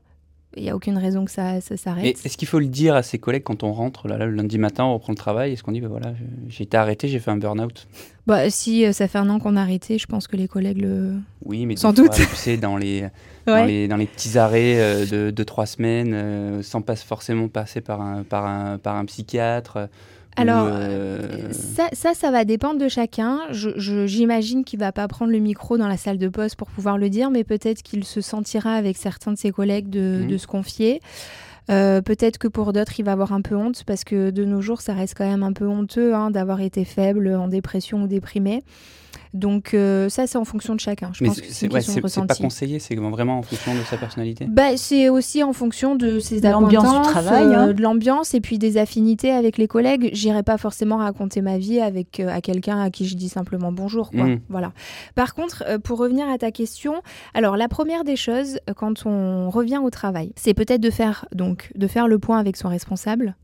[0.57, 2.25] il n'y a aucune raison que ça, s'arrête.
[2.25, 4.59] est-ce qu'il faut le dire à ses collègues quand on rentre là, là, le lundi
[4.59, 6.15] matin, on reprend le travail Est-ce qu'on dit, bah, voilà,
[6.49, 7.87] j'ai été arrêté, j'ai fait un burn-out?
[8.27, 10.81] Bah, si euh, ça fait un an qu'on a arrêté, je pense que les collègues
[10.81, 11.15] le.
[11.45, 12.15] Oui, mais Sans fois, doute.
[12.15, 13.07] tu sais, dans les,
[13.47, 17.49] dans les, dans les petits arrêts euh, de, de trois semaines, euh, sans pas forcément
[17.49, 19.89] passer par un, par un, par un psychiatre.
[20.39, 23.41] Euh, Alors, euh, Ça, ça, ça va dépendre de chacun.
[23.51, 27.09] J'imagine qu'il va pas prendre le micro dans la salle de poste pour pouvoir le
[27.11, 30.29] dire, mais peut-être qu'il se sentira avec certains de ses collègues de, Mhm.
[30.29, 31.01] de se confier.
[31.69, 34.61] Euh, peut-être que pour d'autres, il va avoir un peu honte parce que de nos
[34.61, 38.07] jours, ça reste quand même un peu honteux hein, d'avoir été faible, en dépression ou
[38.07, 38.63] déprimé.
[39.37, 41.11] Donc euh, ça, c'est en fonction de chacun.
[41.13, 44.47] Je mais pense que c'est ouais, pas conseillé, c'est vraiment en fonction de sa personnalité.
[44.49, 47.73] Bah, c'est aussi en fonction de ses De l'ambiance du travail, euh, hein.
[47.73, 50.11] de l'ambiance et puis des affinités avec les collègues.
[50.13, 53.73] J'irai pas forcément raconter ma vie avec euh, à quelqu'un à qui je dis simplement
[53.73, 54.25] bonjour, quoi.
[54.25, 54.41] Mhm.
[54.49, 54.73] Voilà.
[55.15, 57.03] Par contre, euh, pour revenir à ta question,
[57.35, 61.71] alors la première des choses quand on revient au travail, c'est peut-être de faire donc
[61.75, 63.37] de faire le point avec son responsable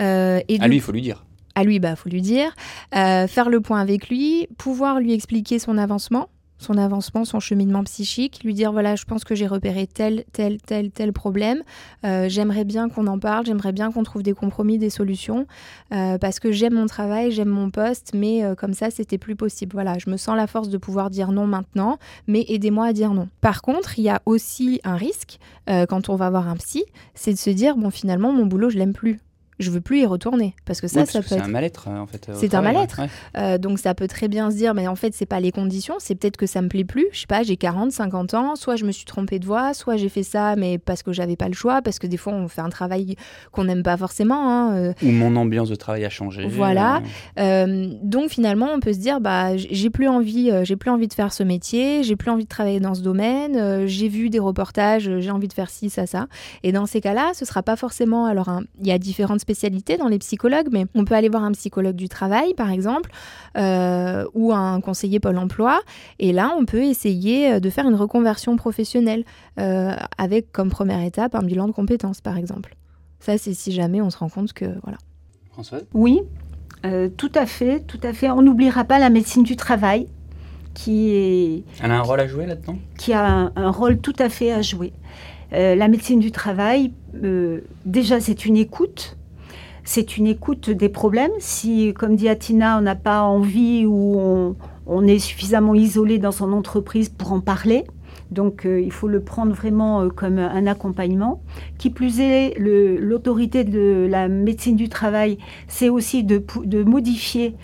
[0.00, 1.24] euh, et de À lui, il faut lui dire.
[1.58, 2.54] À lui, bah faut lui dire,
[2.94, 7.82] euh, faire le point avec lui, pouvoir lui expliquer son avancement, son avancement, son cheminement
[7.82, 11.64] psychique, lui dire voilà, je pense que j'ai repéré tel, tel, tel, tel problème.
[12.04, 15.48] Euh, j'aimerais bien qu'on en parle, j'aimerais bien qu'on trouve des compromis, des solutions,
[15.92, 19.72] euh, parce que j'aime mon travail, j'aime mon poste, mais comme ça, c'était plus possible.
[19.72, 23.14] Voilà, je me sens la force de pouvoir dire non maintenant, mais aidez-moi à dire
[23.14, 23.28] non.
[23.40, 27.32] Par contre, il y a aussi un risque quand on va voir un psy, c'est
[27.32, 29.18] de se dire bon, finalement, mon boulot, je l'aime plus.
[29.58, 31.48] Je veux plus y retourner parce que ça, Oui, parce ça que peut c'est un
[31.48, 32.28] mal-être, euh, en fait.
[32.28, 33.00] au C'est un mal-être.
[33.00, 33.08] ouais.
[33.36, 35.94] euh, donc ça peut très bien se dire, mais en fait, c'est pas les conditions,
[35.98, 37.06] c'est peut-être que ça me plaît plus.
[37.12, 39.96] Je sais pas, j'ai 40, 50 ans, soit je me suis trompée de voie, soit
[39.96, 42.46] j'ai fait ça, mais parce que j'avais pas le choix, parce que des fois, on
[42.48, 43.16] fait un travail
[43.52, 44.48] qu'on n'aime pas forcément.
[44.48, 46.46] hein, euh, Ou mon ambiance de travail a changé.
[46.46, 47.02] Voilà.
[47.38, 50.90] euh, euh, donc finalement, on peut se dire, bah, j'ai plus envie, euh, j'ai plus
[50.90, 54.08] envie de faire ce métier, j'ai plus envie de travailler dans ce domaine, euh, j'ai
[54.08, 56.26] vu des reportages, euh, j'ai envie de faire ci, ça, ça.
[56.62, 58.26] Et dans ces cas-là, ce sera pas forcément.
[58.26, 58.48] Alors,
[58.80, 59.40] il y a différentes
[59.98, 63.10] dans les psychologues, mais on peut aller voir un psychologue du travail, par exemple,
[63.56, 65.80] euh, ou un conseiller Pôle Emploi.
[66.18, 69.24] Et là, on peut essayer euh, de faire une reconversion professionnelle
[69.58, 72.76] euh, avec comme première étape un bilan de compétences, par exemple.
[73.20, 74.98] Ça, c'est si jamais on se rend compte que voilà.
[75.52, 75.86] Françoise?
[75.94, 76.20] Oui,
[76.84, 78.30] euh, tout à fait, tout à fait.
[78.30, 80.06] On n'oubliera pas la médecine du travail,
[80.74, 82.78] qui, est, Elle a un rôle à jouer là-dedans?
[82.96, 84.92] qui a un, un rôle tout à fait à jouer.
[85.52, 86.92] Euh, la médecine du travail,
[87.24, 89.16] euh, déjà, c'est une écoute.
[89.90, 91.30] C'est une écoute des problèmes.
[91.38, 94.54] Si, comme dit Atina, on n'a pas envie ou on,
[94.86, 97.84] on est suffisamment isolé dans son entreprise pour en parler,
[98.30, 101.40] donc euh, il faut le prendre vraiment euh, comme un accompagnement.
[101.78, 106.44] Qui plus est, l'autorité de la médecine du travail, c'est aussi de,
[106.82, 107.54] modifier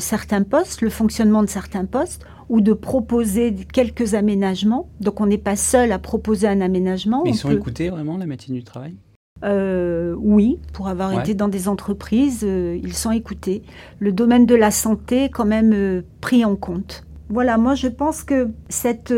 [0.00, 4.88] certains postes, le fonctionnement de certains postes, ou de proposer quelques aménagements.
[4.98, 7.22] Donc on n'est pas seul à proposer un aménagement.
[7.26, 8.96] ils sont écoutés vraiment, la médecine du travail?
[9.42, 13.62] Oui, pour avoir été dans des entreprises, ils sont écoutés.
[13.98, 17.04] Le domaine de la santé est quand même pris en compte.
[17.30, 19.14] Voilà, moi je pense que cette,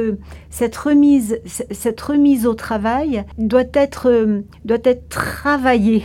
[0.50, 6.04] cette, remise, cette remise au travail doit être, doit être travaillée.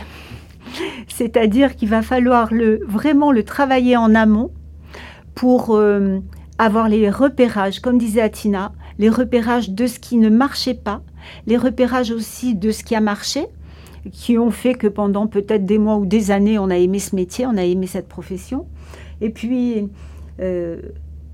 [1.08, 4.50] C'est-à-dire qu'il va falloir le, vraiment le travailler en amont
[5.34, 6.18] pour euh,
[6.58, 11.02] avoir les repérages, comme disait Atina, les repérages de ce qui ne marchait pas,
[11.46, 13.46] les repérages aussi de ce qui a marché,
[14.10, 17.14] qui ont fait que pendant peut-être des mois ou des années, on a aimé ce
[17.14, 18.66] métier, on a aimé cette profession.
[19.20, 19.88] Et puis,
[20.40, 20.80] euh,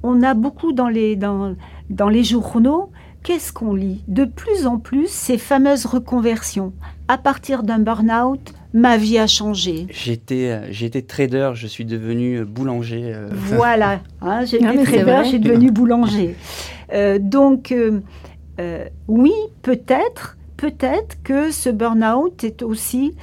[0.03, 1.57] on a beaucoup dans les, dans,
[1.91, 2.91] dans les journaux,
[3.23, 4.05] qu'est-ce qu'on lit?
[4.07, 6.73] De plus en plus, ces fameuses reconversions.
[7.09, 9.87] À partir d'un burn-out, ma vie a changé.
[9.91, 13.13] J'étais, euh, j'étais trader, je suis devenu euh, boulanger.
[13.15, 13.29] Euh.
[13.33, 16.37] Voilà, hein, j'étais trader, je suis devenu boulanger.
[17.21, 17.75] donc,
[19.09, 19.33] oui,
[19.63, 23.15] peut-être, peut-être que ce burn-out est aussi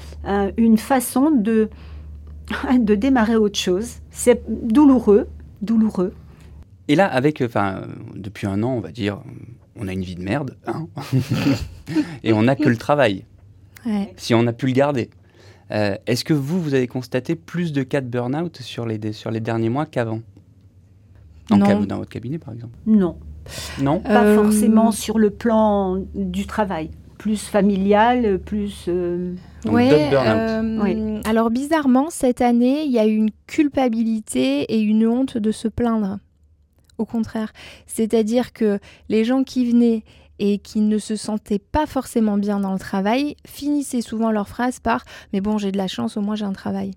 [0.58, 1.70] une façon de,
[2.80, 3.96] de démarrer autre chose.
[4.12, 5.28] C'est douloureux,
[5.64, 6.14] douloureux.
[6.88, 7.82] Et là, avec, enfin,
[8.14, 9.24] depuis un an, on va dire,
[9.76, 10.88] on a une vie de merde, hein
[12.24, 13.26] et on n'a que le travail.
[14.18, 15.10] Si on a pu le garder.
[15.72, 19.32] Euh, est-ce que vous, vous avez constaté plus de cas de burn-out sur les, sur
[19.32, 20.22] les derniers mois qu'avant?
[21.50, 22.78] Dans, dans votre cabinet, par exemple?
[22.86, 23.18] Non.
[23.82, 24.00] Non?
[24.00, 26.92] Pas euh, forcément sur le plan du travail.
[27.22, 28.86] Plus familial, plus...
[28.88, 29.36] Euh...
[29.68, 31.22] Ouais, euh, oui.
[31.24, 35.68] Alors bizarrement, cette année, il y a eu une culpabilité et une honte de se
[35.68, 36.18] plaindre
[36.98, 37.54] au contraire.
[37.86, 40.04] C'est-à-dire que les gens qui venaient
[40.40, 44.80] et qui ne se sentaient pas forcément bien dans le travail finissaient souvent leur phrase
[44.80, 46.96] par Mais bon, j'ai de la chance, au moins j'ai un travail.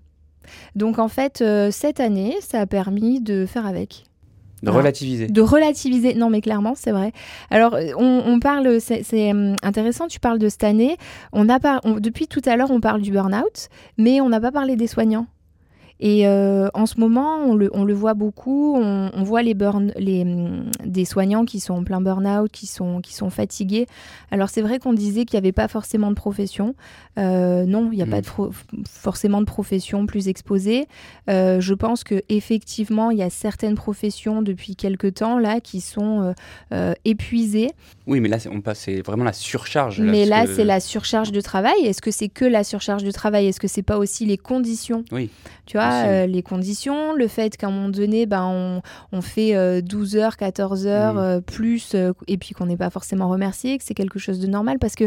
[0.75, 4.05] Donc en fait, euh, cette année, ça a permis de faire avec.
[4.63, 5.27] De relativiser.
[5.27, 6.15] De relativiser.
[6.15, 7.11] Non, mais clairement, c'est vrai.
[7.49, 10.97] Alors, euh, on, parle, c'est hum, intéressant, tu parles de cette année.
[11.33, 11.59] On a
[11.99, 15.27] depuis tout à l'heure, on parle du burn-out, mais on n'a pas parlé des soignants.
[15.99, 18.75] Et euh, en ce moment, on le, on le voit beaucoup.
[18.75, 22.67] On, on voit les, burn, les mm, des soignants qui sont en plein burn-out, qui
[22.67, 23.87] sont, qui sont fatigués.
[24.31, 26.75] Alors c'est vrai qu'on disait qu'il n'y avait pas forcément de profession.
[27.17, 28.27] Euh, non, il n'y a pas de
[28.89, 30.87] forcément de profession plus exposée.
[31.29, 35.79] Euh, je pense que effectivement, il y a certaines professions depuis quelque temps là qui
[35.79, 36.33] sont
[37.05, 37.71] épuisées.
[38.07, 40.01] Oui, mais là, on passe, c'est vraiment la surcharge.
[40.01, 41.85] mais là, c'est la surcharge de travail.
[41.85, 43.47] Est-ce que c'est que la surcharge de travail?
[43.47, 45.03] Est-ce que c'est pas aussi les conditions?
[45.11, 45.29] Oui.
[45.65, 50.15] Tu vois, euh, les conditions, le fait qu'à un moment donné, ben, on, fait 12
[50.15, 51.95] euh, heures, 14 heures, euh, plus,
[52.27, 55.05] et puis qu'on n'est pas forcément remercié, que c'est quelque chose de normal, parce que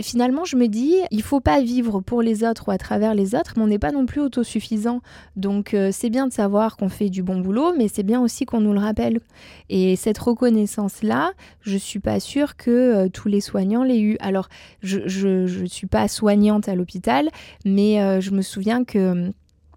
[0.00, 3.36] finalement, je me dis, il faut pas vivre pour les autres ou à travers les
[3.36, 5.00] autres, mais on n'est pas non plus autosuffisant.
[5.36, 8.60] Donc, c'est bien de savoir qu'on fait du bon boulot, mais c'est bien aussi qu'on
[8.60, 9.20] nous le rappelle.
[9.68, 14.16] Et cette reconnaissance-là, je suis pas sûre que tous les soignants l'aient eu.
[14.18, 14.48] Alors,
[14.82, 17.28] je ne suis pas soignante à l'hôpital,
[17.64, 19.32] mais je me souviens que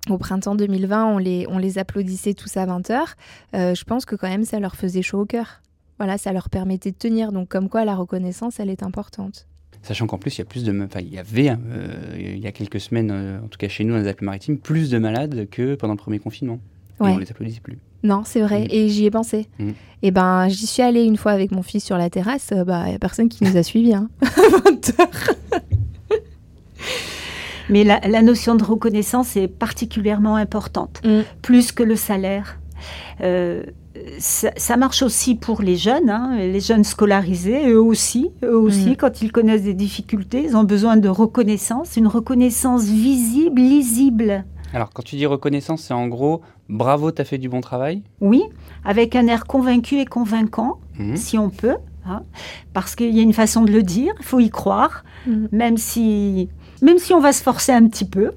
[0.10, 3.00] au printemps 2020, on les, on les applaudissait tous à 20h.
[3.56, 5.62] Euh, je pense que quand même, ça leur faisait chaud au cœur.
[5.98, 7.32] Voilà, ça leur permettait de tenir.
[7.32, 9.48] Donc, comme quoi, la reconnaissance, elle est importante.
[9.82, 10.84] Sachant qu'en plus, il y a plus de.
[10.84, 13.84] Enfin, il y avait, euh, il y a quelques semaines, euh, en tout cas chez
[13.84, 16.60] nous, dans les Alpes-Maritimes, plus de malades que pendant le premier confinement.
[17.00, 17.12] Ouais.
[17.12, 17.78] Et on les applaudissait plus.
[18.04, 18.66] Non, c'est vrai.
[18.66, 18.68] Mm.
[18.72, 19.48] Et j'y ai pensé.
[19.60, 19.70] Mm.
[20.04, 22.54] Et ben, j'y suis allée une fois avec mon fils sur la terrasse.
[22.66, 23.94] Bah, il n'y a personne qui nous a suivis.
[23.94, 24.10] Hein.
[24.22, 25.08] 20h.
[27.70, 31.22] Mais la, notion de reconnaissance est particulièrement importante, mm.
[31.42, 32.60] plus que le salaire.
[33.22, 33.64] Euh,
[34.20, 38.96] ça, marche aussi pour les jeunes, hein, les jeunes scolarisés, eux aussi, eux aussi, mm.
[38.96, 44.46] quand ils connaissent des difficultés, ils ont besoin de reconnaissance, une reconnaissance visible, lisible.
[44.74, 48.04] Alors, quand tu dis reconnaissance, c'est en gros, bravo, tu as fait du bon travail?
[48.22, 48.44] Oui,
[48.84, 51.16] avec un air convaincu et convaincant, mm.
[51.16, 52.22] si on peut, hein,
[52.74, 55.04] parce qu'il y a une façon de le dire, il faut y croire,
[55.52, 56.48] même si
[56.82, 58.32] même si on va se forcer un petit peu.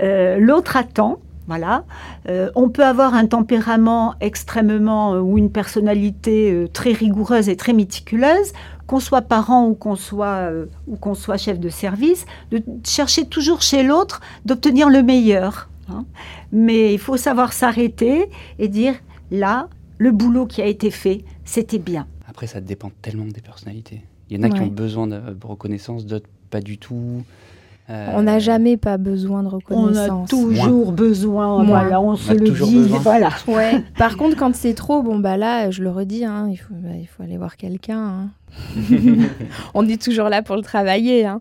[0.00, 1.18] Euh, l'autre attend.
[1.46, 1.84] Voilà.
[2.28, 7.72] Euh, on peut avoir un tempérament extrêmement euh, ou une personnalité très rigoureuse et très
[7.72, 8.52] méticuleuse,
[8.86, 10.50] qu'on soit parent ou qu'on soit,
[10.86, 15.70] ou qu'on soit chef de service, de chercher toujours chez l'autre d'obtenir le meilleur.
[15.88, 16.04] Hein.
[16.52, 18.94] Mais il faut savoir s'arrêter et dire
[19.30, 22.06] là, le boulot qui a été fait, c'était bien.
[22.26, 24.02] Après, ça dépend tellement des personnalités.
[24.28, 27.22] Il y en a qui ont besoin de reconnaissance, d'autres pas du tout.
[27.90, 30.10] Euh, on n'a jamais pas besoin de reconnaissance.
[30.10, 33.30] On a toujours besoin, voilà, on, se le dit, voilà.
[33.46, 33.82] Ouais.
[33.96, 36.90] Par contre, quand c'est trop, bon bah là, je le redis, hein, il, faut, bah,
[37.00, 37.98] il faut aller voir quelqu'un.
[37.98, 38.28] Hein.
[39.74, 41.24] on est toujours là pour le travailler.
[41.24, 41.40] Hein.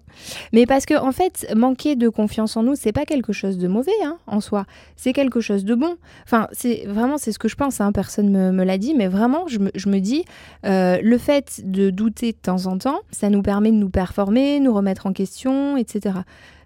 [0.53, 3.67] Mais parce que, en fait, manquer de confiance en nous, c'est pas quelque chose de
[3.67, 4.65] mauvais hein, en soi.
[4.95, 5.97] C'est quelque chose de bon.
[6.25, 7.81] Enfin, c'est vraiment, c'est ce que je pense.
[7.81, 7.91] Hein.
[7.91, 10.25] Personne me, me l'a dit, mais vraiment, je me, je me dis,
[10.65, 14.59] euh, le fait de douter de temps en temps, ça nous permet de nous performer,
[14.59, 16.15] nous remettre en question, etc.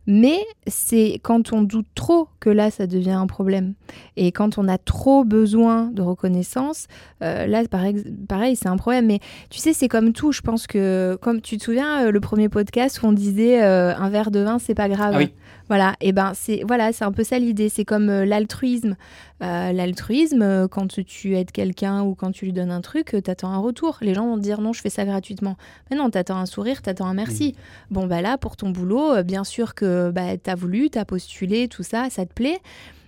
[0.08, 3.74] Mais c'est quand on doute trop que là, ça devient un problème.
[4.18, 6.88] Et quand on a trop besoin de reconnaissance,
[7.22, 9.06] euh, là, pareil, pareil c'est un problème.
[9.06, 10.32] Mais tu sais, c'est comme tout.
[10.32, 13.96] Je pense que, comme tu te souviens, euh, le premier podcast où on disait euh,
[13.96, 15.16] un verre de vin, c'est pas grave.
[15.18, 15.26] Ah
[15.72, 17.70] voilà, et ben c'est voilà, c'est un peu ça l'idée.
[17.70, 18.98] C'est comme l'altruisme.
[19.40, 23.98] l'altruisme, quand tu aides quelqu'un ou quand tu lui donnes un truc, t'attends un retour.
[24.02, 25.56] Les gens vont te dire non, je fais ça gratuitement.
[25.90, 27.56] Mais non, t'attends un sourire, t'attends un merci.
[27.90, 31.84] Bon bah là, pour ton boulot, bien sûr que bah, t'as voulu, t'as postulé, tout
[31.84, 32.60] ça, ça te plaît.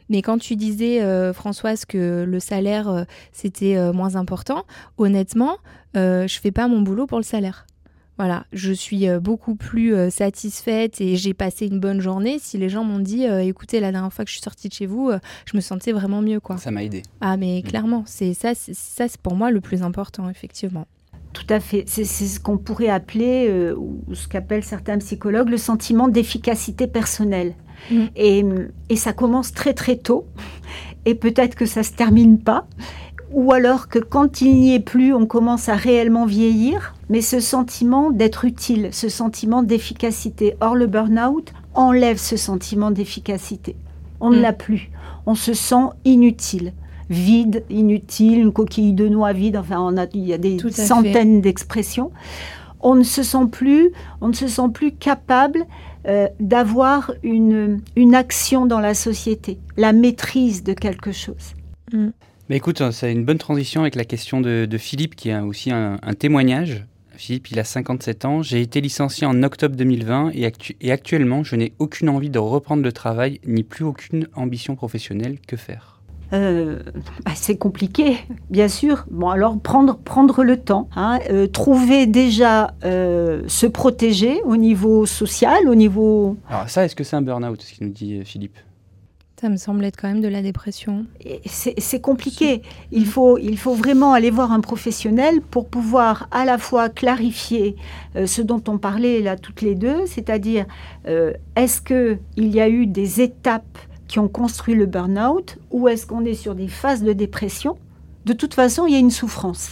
[0.10, 4.66] Mais quand tu disais, euh, Françoise, que le salaire, euh, c'était euh, moins important,
[4.98, 5.58] honnêtement,
[5.96, 7.66] je fais pas mon boulot pour le salaire.
[8.18, 12.84] Voilà, je suis beaucoup plus satisfaite et j'ai passé une bonne journée si les gens
[12.84, 15.12] m'ont dit écoutez, la dernière fois que je suis sortie de chez vous,
[15.46, 16.40] je me sentais vraiment mieux.
[16.40, 16.58] quoi.
[16.58, 17.02] Ça m'a aidé.
[17.22, 17.68] Ah, mais mm.
[17.68, 20.86] clairement, c'est ça, ça c'est pour moi le plus important, effectivement.
[21.34, 21.86] Tout à fait.
[21.88, 27.56] C'est ce qu'on pourrait appeler, ou ce qu'appellent certains psychologues, le sentiment d'efficacité personnelle.
[27.90, 28.04] Mm.
[28.16, 28.46] Et,
[28.90, 30.28] et, ça commence très très tôt.
[31.06, 32.68] Et peut-être que ça se termine pas.
[33.34, 36.94] Ou alors que quand il n'y est plus, on commence à réellement vieillir.
[37.10, 40.56] Mais ce sentiment d'être utile, ce sentiment d'efficacité.
[40.62, 43.76] Or, le burn-out enlève ce sentiment d'efficacité.
[44.20, 44.42] On ne mm.
[44.42, 44.92] l'a plus.
[45.26, 46.74] On se sent inutile
[47.10, 49.58] vide, inutile, une coquille de noix vide.
[49.58, 52.12] Enfin, on a, il y a des centaines d'expressions.
[52.82, 55.66] On ne se sent plus, on ne se sent plus capable
[56.08, 61.54] euh, d'avoir une, une action dans la société, la maîtrise de quelque chose.
[61.94, 62.10] Mm.
[62.50, 65.72] Mais écoute, hein, c'est une bonne transition avec la question de, Philippe, qui a aussi
[65.72, 66.86] un, témoignage.
[67.16, 68.42] Philippe, il a 57 ans.
[68.42, 70.52] J'ai été licencié en octobre 2020 et,
[70.82, 75.38] et actuellement, je n'ai aucune envie de reprendre le travail, ni plus aucune ambition professionnelle.
[75.48, 75.94] Que faire?
[76.34, 76.80] Euh,
[77.24, 78.18] bah, c'est compliqué,
[78.50, 79.06] bien sûr.
[79.12, 85.06] Bon, alors prendre, prendre le temps, hein, euh, trouver déjà euh, se protéger au niveau
[85.06, 86.38] social, au niveau.
[86.50, 88.58] Alors ça, est-ce que c'est un burn-out, ce qu'il nous dit Philippe?
[89.44, 91.06] Ça me semble être quand même de la dépression.
[91.46, 92.62] C'est compliqué.
[92.94, 97.76] Il faut, il faut vraiment aller voir un professionnel pour pouvoir à la fois clarifier
[98.26, 100.66] ce dont on parlait là toutes les deux, c'est-à-dire
[101.58, 103.78] est-ce qu'il y a eu des étapes
[104.08, 107.78] qui ont construit le burn-out ou est-ce qu'on est sur des phases de dépression?
[108.24, 109.72] De toute façon, il y a une souffrance.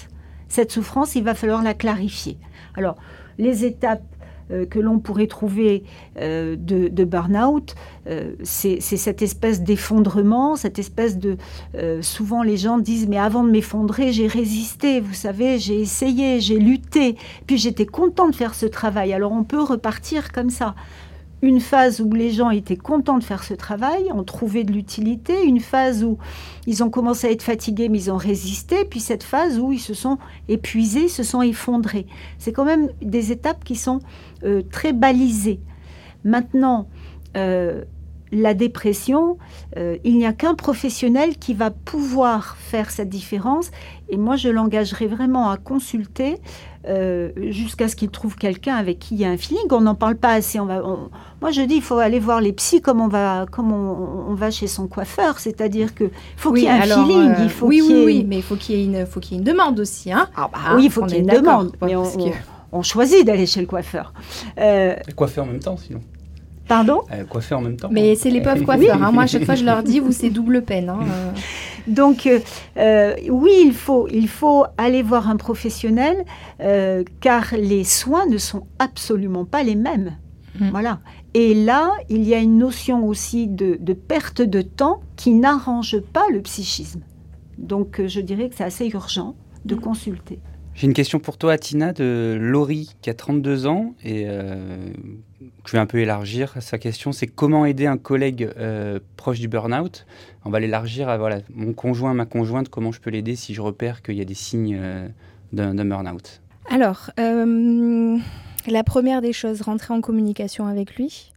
[0.49, 2.37] Cette souffrance, il va falloir la clarifier.
[2.75, 2.97] Alors,
[3.37, 4.03] les étapes
[4.51, 5.83] euh, que l'on pourrait trouver
[6.19, 7.75] euh, de, burn-out,
[8.07, 11.37] euh, c'est cette espèce d'effondrement, cette espèce de...
[12.01, 16.57] souvent les gens disent, mais avant de m'effondrer, j'ai résisté, vous savez, j'ai essayé, j'ai
[16.57, 17.15] lutté,
[17.47, 19.13] puis j'étais content de faire ce travail.
[19.13, 20.75] Alors on peut repartir comme ça
[21.41, 25.43] une phase où les gens étaient contents de faire ce travail, ont trouvé de l'utilité,
[25.43, 26.17] une phase où
[26.67, 29.79] ils ont commencé à être fatigués mais ils ont résisté, puis cette phase où ils
[29.79, 32.05] se sont épuisés, se sont effondrés.
[32.37, 33.99] C'est quand même des étapes qui sont
[34.43, 35.59] euh, très balisées.
[36.23, 36.87] Maintenant,
[37.35, 37.83] euh,
[38.31, 39.37] la dépression,
[39.77, 43.71] euh, il n'y a qu'un professionnel qui va pouvoir faire cette différence.
[44.09, 46.37] Et moi, je l'engagerai vraiment à consulter
[46.87, 49.65] euh, jusqu'à ce qu'il trouve quelqu'un avec qui il y a un feeling.
[49.71, 50.59] On n'en parle pas assez.
[50.59, 50.81] On va,
[51.41, 54.49] moi, je dis, il faut aller voir les psys comme on va, comme on, va
[54.51, 55.39] chez son coiffeur.
[55.39, 57.33] C'est-à-dire que faut qu'il y ait un feeling.
[57.43, 59.35] il faut oui, oui, oui, mais il faut qu'il y ait une, faut qu'il y
[59.35, 60.27] ait une demande aussi, hein.
[60.35, 61.75] Ah, bah oui, il faut qu'il y ait une demande.
[61.81, 61.95] Mais
[62.73, 64.13] on, choisit d'aller chez le coiffeur.
[64.57, 65.99] Euh, le coiffeur en même temps, sinon.
[66.71, 67.89] Pardon euh, Coiffeur en même temps.
[67.91, 69.03] Mais c'est les pauvres coiffeurs.
[69.03, 69.11] Hein.
[69.11, 70.87] Moi, à chaque fois, je leur dis, vous, c'est double peine.
[70.87, 70.99] Hein.
[71.87, 72.39] Donc, euh,
[72.77, 76.23] euh, oui, il faut, il faut aller voir un professionnel,
[77.19, 80.15] car les soins ne sont absolument pas les mêmes.
[80.61, 80.69] Mm.
[80.69, 80.99] Voilà.
[81.33, 86.23] Et là, il y a une notion aussi de, perte de temps qui n'arrange pas
[86.31, 87.01] le psychisme.
[87.57, 89.79] Donc, je dirais que c'est assez urgent de mm.
[89.81, 90.39] consulter.
[90.73, 94.25] J'ai une question pour toi, Tina, de Laurie, qui a 32 ans et
[95.65, 99.47] je vais un peu élargir sa question, c'est comment aider un collègue euh, proche du
[99.47, 100.05] burn-out?
[100.43, 103.61] On va l'élargir à voilà, mon conjoint, ma conjointe, comment je peux l'aider si je
[103.61, 105.07] repère qu'il y a des signes euh,
[105.53, 106.41] d'un burn-out?
[106.69, 108.17] Alors, euh,
[108.67, 111.31] la première des choses, rentrer en communication avec lui.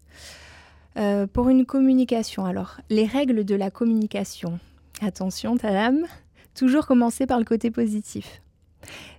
[1.33, 4.59] pour une communication, alors, les règles de la communication.
[5.03, 6.07] Attention, Tadam,
[6.55, 8.41] toujours commencer par le côté positif.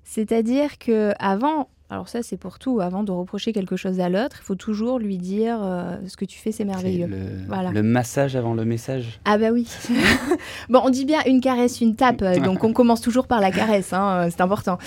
[0.03, 2.79] C'est-à-dire que avant, Alors ça, c'est pour tout.
[2.79, 6.25] Avant de reprocher quelque chose à l'autre, il faut toujours lui dire euh, ce que
[6.25, 7.05] tu fais, c'est merveilleux.
[7.05, 7.17] Le,
[7.47, 7.69] voilà.
[7.69, 9.19] le massage avant le message.
[9.23, 9.67] Ah bah oui.
[10.69, 12.23] bon, on dit bien une caresse, une tape.
[12.23, 14.79] Euh, donc on commence toujours par la caresse, hein, euh, c'est important.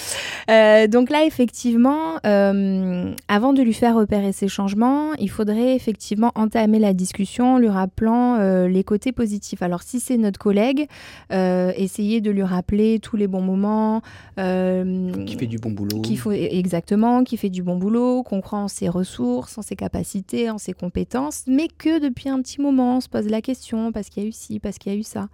[0.51, 6.32] Euh, donc là, effectivement, euh, avant de lui faire repérer ces changements, il faudrait effectivement
[6.34, 9.62] entamer la discussion en lui rappelant les côtés positifs.
[9.62, 10.88] Alors si c'est notre collègue,
[11.30, 14.03] essayer de lui rappeler tous les bons moments.
[14.36, 16.01] qui fait du bon boulot.
[16.01, 16.88] Qui faut, exactement
[17.24, 20.72] qui fait du bon boulot, qu'on croit en ses ressources, en ses capacités, en ses
[20.72, 24.26] compétences, mais que depuis un petit moment, on se pose la question parce qu'il y
[24.26, 25.28] a eu ci, parce qu'il y a eu ça.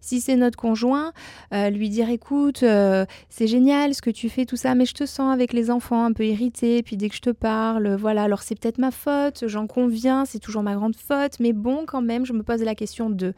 [0.00, 1.12] Si c'est notre conjoint,
[1.52, 4.94] euh, lui dire écoute, euh, c'est génial ce que tu fais, tout ça, mais je
[4.94, 8.22] te sens avec les enfants un peu irrité, puis dès que je te parle, voilà,
[8.22, 12.02] alors c'est peut-être ma faute, j'en conviens, c'est toujours ma grande faute, mais bon, quand
[12.02, 13.34] même, je me pose la question de.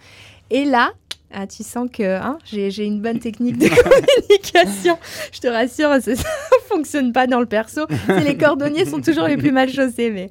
[0.51, 0.93] Et là,
[1.33, 4.97] ah, tu sens que hein, j'ai une bonne technique de communication.
[5.33, 6.17] Je te rassure, ça ne
[6.69, 7.83] fonctionne pas dans le perso.
[8.25, 10.11] Les cordonniers sont toujours les plus mal chaussés.
[10.11, 10.31] Mais,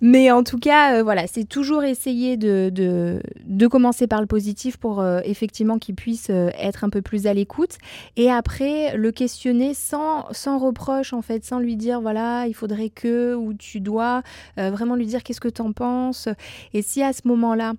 [0.00, 4.26] mais en tout cas, euh, voilà, c'est toujours essayer de, de, de, commencer par le
[4.26, 7.78] positif pour euh, effectivement qu'il puisse euh, être un peu plus à l'écoute.
[8.16, 12.90] Et après, le questionner sans, sans reproche, en fait, sans lui dire, voilà, il faudrait
[12.90, 14.22] que, ou tu dois,
[14.56, 16.28] vraiment lui dire qu'est-ce que tu en penses.
[16.74, 17.74] Et si à ce moment-là,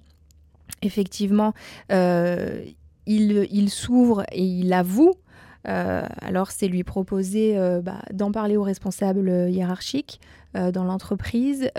[0.82, 1.54] effectivement,
[1.92, 2.64] euh,
[3.06, 5.14] il, il s'ouvre et il avoue.
[5.68, 10.20] Euh, alors, c'est lui proposer euh, bah, d'en parler aux responsables hiérarchiques
[10.74, 11.70] dans l'entreprise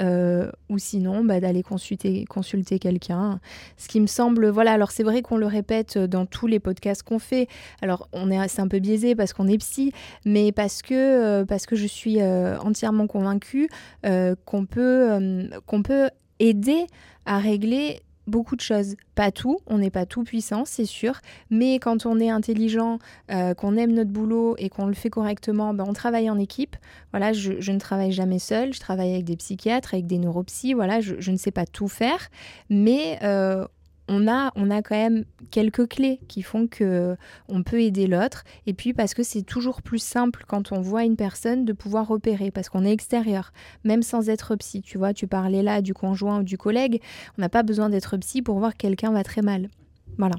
[0.68, 3.40] ou sinon bah, d'aller consulter, consulter quelqu'un.
[3.76, 7.02] Ce qui me semble, voilà, alors c'est vrai qu'on le répète dans tous les podcasts
[7.02, 7.48] qu'on fait.
[7.82, 9.92] Alors, on est, c'est un peu biaisé parce qu'on est psy,
[10.24, 13.68] mais parce que, parce que je suis entièrement convaincue
[14.04, 16.86] qu'on peut, qu'on peut aider
[17.26, 18.94] à régler beaucoup de choses.
[19.14, 21.20] Pas tout, on n'est pas tout puissant, c'est sûr,
[21.50, 22.98] mais quand on est intelligent,
[23.30, 26.76] euh, qu'on aime notre boulot et qu'on le fait correctement, ben on travaille en équipe.
[27.12, 31.00] Voilà, je, ne travaille jamais seule, je travaille avec des psychiatres, avec des neuropsies, voilà,
[31.00, 32.28] je, je ne sais pas tout faire,
[32.70, 33.66] mais euh,
[34.08, 37.16] on a, on a quand même quelques clés qui font que
[37.48, 38.44] on peut aider l'autre.
[38.66, 42.08] Et puis parce que c'est toujours plus simple quand on voit une personne de pouvoir
[42.08, 43.52] repérer, parce qu'on est extérieur,
[43.84, 44.82] même sans être psy.
[44.82, 47.00] Tu vois, tu parlais là du conjoint ou du collègue.
[47.36, 49.68] On n'a pas besoin d'être psy pour voir que quelqu'un va très mal.
[50.16, 50.36] Voilà.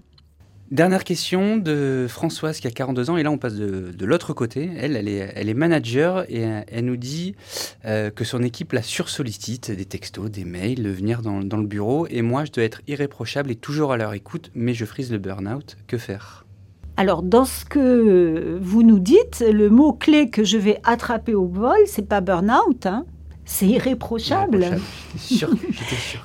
[0.71, 4.33] Dernière question de Françoise qui a 42 ans et là on passe de, de l'autre
[4.33, 4.69] côté.
[4.77, 7.33] Elle, elle est, elle est manager et elle nous dit
[7.85, 11.65] euh, que son équipe la sursollicite, des textos, des mails, de venir dans, dans, le
[11.65, 15.11] bureau et moi je dois être irréprochable et toujours à leur écoute mais je frise
[15.11, 15.75] le burn-out.
[15.87, 16.45] Que faire?
[16.97, 21.47] Alors, dans ce que vous nous dites, le mot clé que je vais attraper au
[21.47, 23.05] vol, c'est pas burn-out, hein
[23.45, 24.77] c'est irréprochable.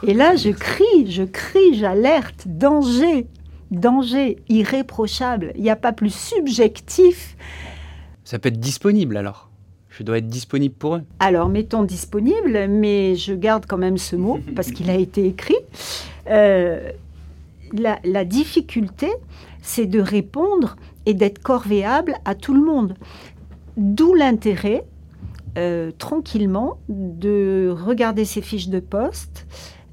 [0.06, 3.26] Et là, je crie, je crie, j'alerte, danger
[3.74, 5.52] danger irréprochable.
[5.56, 7.36] Il n'y a pas plus subjectif.
[8.24, 9.50] Ça peut être disponible alors
[9.96, 11.02] je dois être disponible pour eux.
[11.20, 15.56] Alors, mettons disponible, mais je garde quand même ce mot parce qu'il a été écrit.
[16.28, 16.90] Euh,
[17.72, 19.08] la, la, difficulté,
[19.62, 22.96] c'est de répondre et d'être corvéable à tout le monde.
[23.76, 24.84] D'où l'intérêt,
[25.58, 29.46] euh, tranquillement, de regarder ses fiches de poste,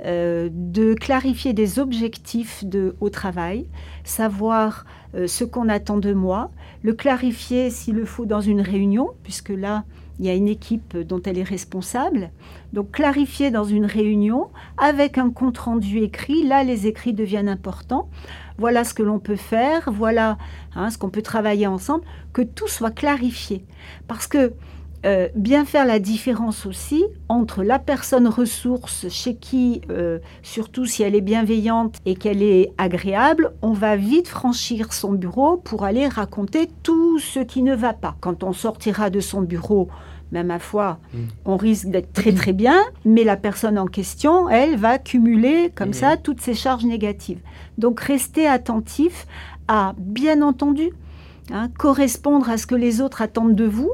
[0.05, 3.67] euh, de clarifier des objectifs de, au travail,
[4.03, 9.11] savoir euh, ce qu'on attend de moi, le clarifier s'il le faut dans une réunion,
[9.23, 9.83] puisque là,
[10.19, 12.31] il y a une équipe dont elle est responsable.
[12.73, 18.09] Donc clarifier dans une réunion avec un compte-rendu écrit, là les écrits deviennent importants.
[18.57, 20.37] Voilà ce que l'on peut faire, voilà
[20.75, 23.65] hein, ce qu'on peut travailler ensemble, que tout soit clarifié.
[24.07, 24.53] Parce que
[25.03, 31.01] euh, bien faire la différence aussi entre la personne ressource chez qui, euh, surtout si
[31.01, 36.07] elle est bienveillante et qu'elle est agréable, on va vite franchir son bureau pour aller
[36.07, 38.15] raconter tout ce qui ne va pas.
[38.19, 39.89] Quand on sortira de son bureau,
[40.31, 41.17] même à foi, mm.
[41.45, 45.89] on risque d'être très très bien, mais la personne en question, elle, va cumuler comme
[45.89, 45.93] mm.
[45.93, 47.39] ça toutes ces charges négatives.
[47.79, 49.25] Donc restez attentif
[49.67, 50.91] à, bien entendu,
[51.51, 53.91] hein, correspondre à ce que les autres attendent de vous,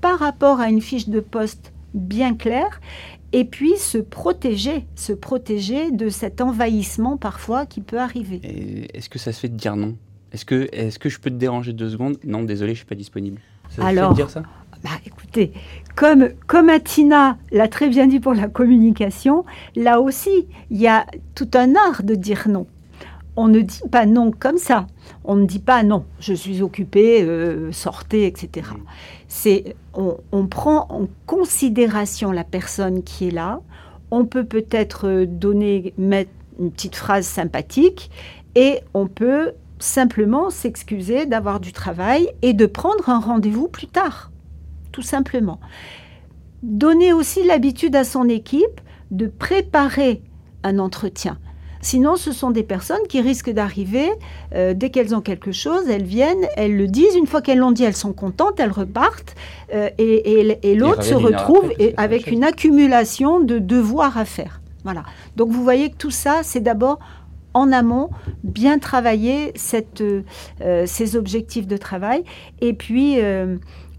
[0.00, 2.80] par rapport à une fiche de poste bien claire
[3.32, 8.88] et puis se protéger, se protéger de cet envahissement parfois qui peut arriver.
[8.94, 9.96] Est-ce que ça se fait de dire non?
[10.32, 12.16] Est-ce que, est que je peux te déranger deux secondes?
[12.24, 13.40] Non, désolé, je suis pas disponible.
[13.68, 14.42] Ça Alors, fait de dire ça?
[14.82, 15.52] bah, écoutez,
[15.94, 19.44] comme, comme Atina l'a très bien dit pour la communication,
[19.76, 22.66] là aussi, il y a tout un art de dire non
[23.36, 24.86] on ne dit pas non comme ça.
[25.24, 28.68] On ne dit pas non, je suis occupé, euh, sortez, etc.
[29.32, 33.60] C'est on, prend en considération la personne qui est là.
[34.10, 38.10] On peut peut-être euh, donner mettre une petite phrase sympathique
[38.56, 44.32] et on peut simplement s'excuser d'avoir du travail et de prendre un rendez-vous plus tard.
[44.90, 45.60] tout simplement.
[46.64, 48.80] Donner aussi l'habitude à son équipe
[49.12, 50.22] de préparer
[50.64, 51.38] un entretien.
[51.82, 54.10] Sinon, ce sont des personnes qui risquent d'arriver,
[54.54, 57.72] euh, dès qu'elles ont quelque chose, elles viennent, elles le disent, une fois qu'elles l'ont
[57.72, 59.34] dit, elles sont contentes, elles repartent,
[59.74, 64.60] euh, et, l'autre se retrouve avec une accumulation de devoirs à faire.
[64.84, 65.04] Voilà.
[65.36, 66.98] Donc vous voyez que tout ça, c'est d'abord
[67.52, 68.10] en amont,
[68.44, 72.24] bien travailler cette, euh, ces objectifs de travail,
[72.60, 73.18] et puis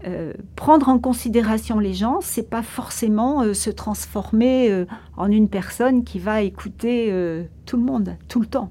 [0.04, 4.84] euh, prendre en considération les gens, c'est pas forcément euh, se transformer euh,
[5.16, 7.12] en une personne qui va écouter
[7.66, 8.70] tout le monde, tout le temps.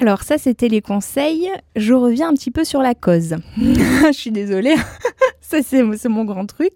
[0.00, 1.48] Alors ça, c'était les conseils.
[1.76, 3.36] Je reviens un petit peu sur la cause.
[3.56, 4.74] Je suis désolée,
[5.40, 6.74] ça c'est mon grand truc.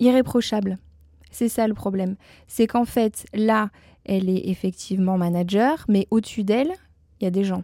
[0.00, 0.78] irréprochable,
[1.30, 2.16] c'est ça le problème.
[2.48, 3.70] C'est qu'en fait, là,
[4.04, 6.72] elle est effectivement manager, mais au-dessus d'elle,
[7.20, 7.62] il y a des gens.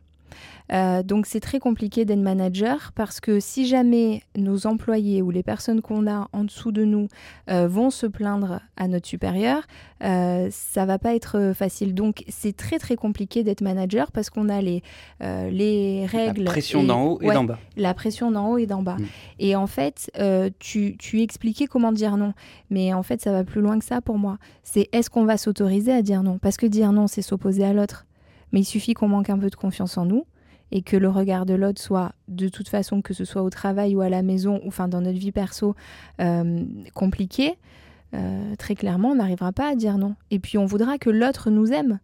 [0.72, 5.42] Euh, donc c'est très compliqué d'être manager parce que si jamais nos employés ou les
[5.42, 7.08] personnes qu'on a en dessous de nous
[7.50, 9.62] euh, vont se plaindre à notre supérieur,
[10.04, 11.94] euh, ça va pas être facile.
[11.94, 14.82] Donc c'est très très compliqué d'être manager parce qu'on a les,
[15.20, 16.44] les règles.
[16.44, 17.58] La pression d'en haut et d'en bas.
[17.76, 18.96] La pression d'en haut et d'en bas.
[18.96, 19.04] Mm.
[19.38, 20.10] Et en fait,
[20.58, 22.34] tu, tu expliquais comment dire non.
[22.70, 24.38] Mais en fait, ça va plus loin que ça pour moi.
[24.62, 26.38] C'est est-ce qu'on va s'autoriser à dire non?
[26.38, 28.06] Parce que dire non, c'est s'opposer à l'autre.
[28.52, 30.24] Mais il suffit qu'on manque un peu de confiance en nous
[30.72, 33.96] et que le regard de l'autre soit de toute façon, que ce soit au travail
[33.96, 35.74] ou à la maison, ou enfin dans notre vie perso,
[36.20, 36.64] euh,
[36.94, 37.58] compliqué,
[38.14, 40.14] euh, très clairement, on n'arrivera pas à dire non.
[40.30, 41.98] Et puis on voudra que l'autre nous aime.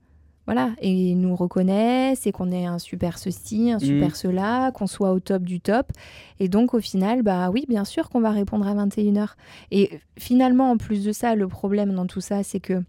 [0.46, 4.14] Voilà, et nous reconnaisse et qu'on ait un super ceci, un super mmh.
[4.14, 5.90] cela, qu'on soit au top du top.
[6.38, 9.30] Et donc au final, bah oui, bien sûr qu'on va répondre à 21h.
[9.70, 12.82] Et finalement, en plus de ça, le problème dans tout ça, c'est que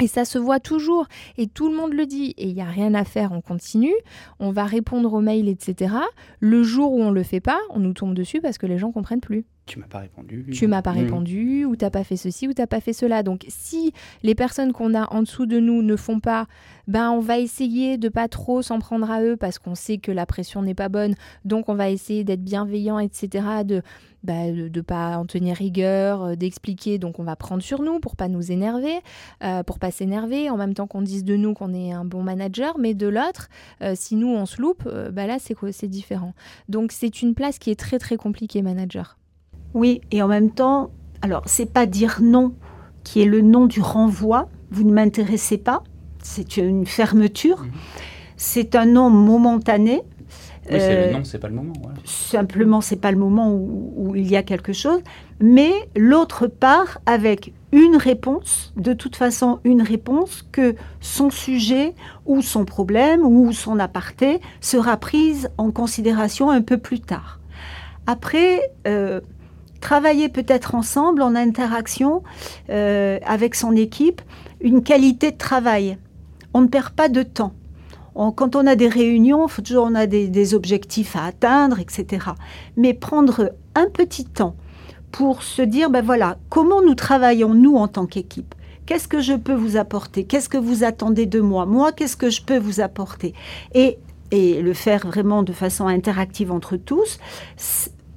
[0.00, 1.06] et ça se voit toujours,
[1.38, 3.94] et tout le monde le dit, et il n'y a rien à faire, on continue,
[4.40, 5.94] on va répondre aux mails, etc.
[6.40, 8.78] Le jour où on ne le fait pas, on nous tombe dessus parce que les
[8.78, 9.44] gens comprennent plus.
[9.66, 10.46] Tu m'as pas répondu.
[10.52, 10.98] Tu m'as pas mmh.
[10.98, 13.22] répondu, ou t'as pas fait ceci, ou t'as pas fait cela.
[13.22, 13.92] Donc si
[14.22, 16.46] les personnes qu'on a en dessous de nous ne font pas,
[16.86, 20.12] ben on va essayer de pas trop s'en prendre à eux parce qu'on sait que
[20.12, 21.14] la pression n'est pas bonne.
[21.46, 23.64] Donc on va essayer d'être bienveillant, etc.
[23.64, 23.82] De
[24.22, 26.98] bah, de pas en tenir rigueur, euh, d'expliquer.
[26.98, 29.00] Donc on va prendre sur nous pour pas nous énerver,
[29.42, 32.22] euh, pour pas s'énerver, en même temps qu'on dise de nous qu'on est un bon
[32.22, 33.48] manager, mais de l'autre,
[33.82, 36.34] euh, si nous on se loupe, bah là c'est c'est différent.
[36.68, 39.18] Donc c'est une place qui est très très compliquée manager.
[39.74, 40.90] Oui, et en même temps,
[41.22, 42.54] alors c'est pas dire non
[43.02, 44.48] qui est le nom du renvoi.
[44.70, 45.82] Vous ne m'intéressez pas,
[46.22, 47.62] c'est une fermeture.
[47.62, 47.70] Mmh.
[48.36, 50.02] C'est un nom momentané
[50.70, 51.72] oui, c'est le euh, c'est pas le moment.
[52.04, 55.00] Simplement, c'est pas le moment où, il y a quelque chose.
[55.40, 61.94] Mais l'autre part avec une réponse, de toute façon une réponse que son sujet
[62.24, 67.40] ou son problème ou son aparté sera prise en considération un peu plus tard.
[68.06, 69.20] Après, euh,
[69.84, 72.22] travailler peut-être ensemble en interaction
[72.70, 74.22] euh, avec son équipe,
[74.62, 75.98] une qualité de travail.
[76.54, 77.52] On ne perd pas de temps.
[78.14, 82.28] Quand on a des réunions, on a des, objectifs à atteindre, etc.
[82.76, 84.54] Mais prendre un petit temps
[85.12, 88.54] pour se dire, ben voilà, comment nous travaillons nous en tant qu'équipe?
[88.86, 90.24] Qu'est-ce que je peux vous apporter?
[90.24, 91.66] Qu'est-ce que vous attendez de moi?
[91.66, 93.34] Moi, qu'est-ce que je peux vous apporter?
[93.74, 93.98] Et,
[94.30, 97.18] et le faire vraiment de façon interactive entre tous,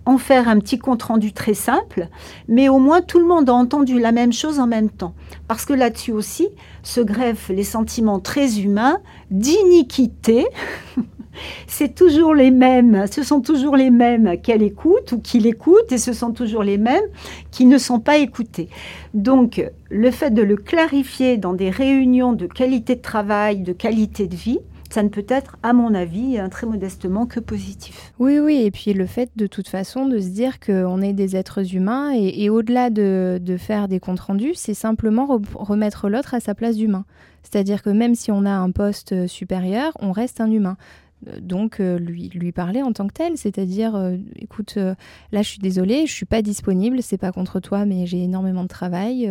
[0.08, 2.08] en faire un petit compte-rendu très simple,
[2.48, 5.14] mais au moins tout le monde a entendu la même chose en même temps.
[5.50, 6.48] Parce que là-dessus aussi
[6.82, 9.00] se greffent les sentiments très humains
[9.32, 10.48] d'iniquité.
[11.68, 15.98] C'est toujours les mêmes, ce sont toujours les mêmes qu'elle écoute ou qu'il écoute, et
[15.98, 17.04] ce sont toujours les mêmes
[17.52, 18.70] qui ne sont pas écoutés.
[19.14, 24.26] Donc, le fait de le clarifier dans des réunions de qualité de travail, de qualité
[24.26, 24.60] de vie,
[24.90, 28.14] ça ne peut être, à mon avis, très modestement que positif.
[28.20, 31.36] Oui, oui, et puis le fait de toute façon de se dire qu'on est des
[31.36, 36.56] êtres humains et, au-delà de, faire des comptes rendus, c'est simplement remettre l'autre à sa
[36.56, 37.06] place d'humain.
[37.44, 40.78] C'est-à-dire que même si on a un poste supérieur, on reste un humain.
[41.26, 45.50] Euh, donc euh, lui, lui parler en tant que tel, c'est-à-dire euh, écoute, là je
[45.50, 49.30] suis désolée, je suis pas disponible, c'est pas contre toi, mais j'ai énormément de travail,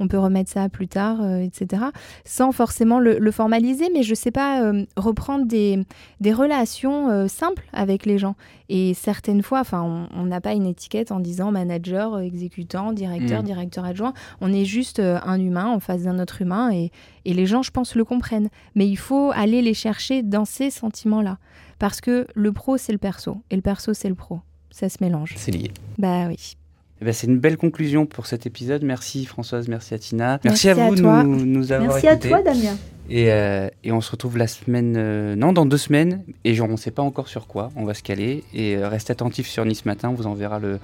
[0.00, 1.82] on peut remettre ça plus tard, etc.
[2.24, 5.84] Sans forcément le, formaliser, mais je sais pas, reprendre des,
[6.20, 8.34] des relations simples avec les gens.
[8.68, 13.46] Et certaines fois, enfin, on n'a pas une étiquette en disant manager, exécutant, directeur, mmh.
[13.46, 16.90] directeur adjoint, on est juste un humain en face d'un autre humain et,
[17.24, 18.50] et les gens, je pense, le comprennent.
[18.74, 21.38] Mais il faut aller les chercher dans ces sentiments-là.
[21.78, 23.38] Parce que le pro, c'est le perso.
[23.50, 24.40] Et le perso, c'est le pro.
[24.70, 25.34] Ça se mélange.
[25.36, 25.70] C'est lié.
[25.96, 26.56] Bah oui.
[27.00, 28.82] Eh ben, c'est une belle conclusion pour cet épisode.
[28.82, 30.40] Merci Françoise, merci à Tina.
[30.42, 32.76] Merci, à vous de nous, nous, avoir Merci à toi Damien.
[33.08, 34.96] Et, euh, et, on se retrouve la semaine.
[34.98, 36.24] Euh, non, dans deux semaines.
[36.44, 37.70] Et genre, on ne sait pas encore sur quoi.
[37.76, 38.44] On va se caler.
[38.52, 40.10] Et euh, restez attentifs sur Nice Matin.
[40.10, 40.80] On vous enverra le,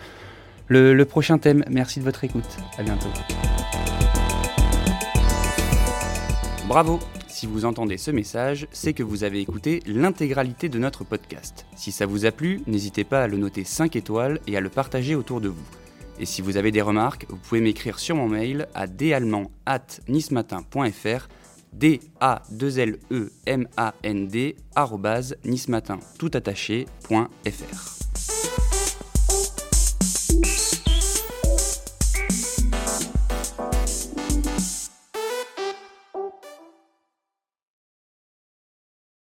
[0.68, 1.64] le, le prochain thème.
[1.68, 2.44] Merci de votre écoute.
[2.78, 3.08] À bientôt.
[6.68, 11.66] Bravo Si vous entendez ce message, c'est que vous avez écouté l'intégralité de notre podcast.
[11.76, 14.70] Si ça vous a plu, n'hésitez pas à le noter 5 étoiles et à le
[14.70, 15.83] partager autour de vous.
[16.18, 21.28] Et si vous avez des remarques, vous pouvez m'écrire sur mon mail à dallemand@nismatin.fr
[21.72, 24.54] d a 2 l e m a n d
[25.44, 28.63] nismatin tout attaché.fr.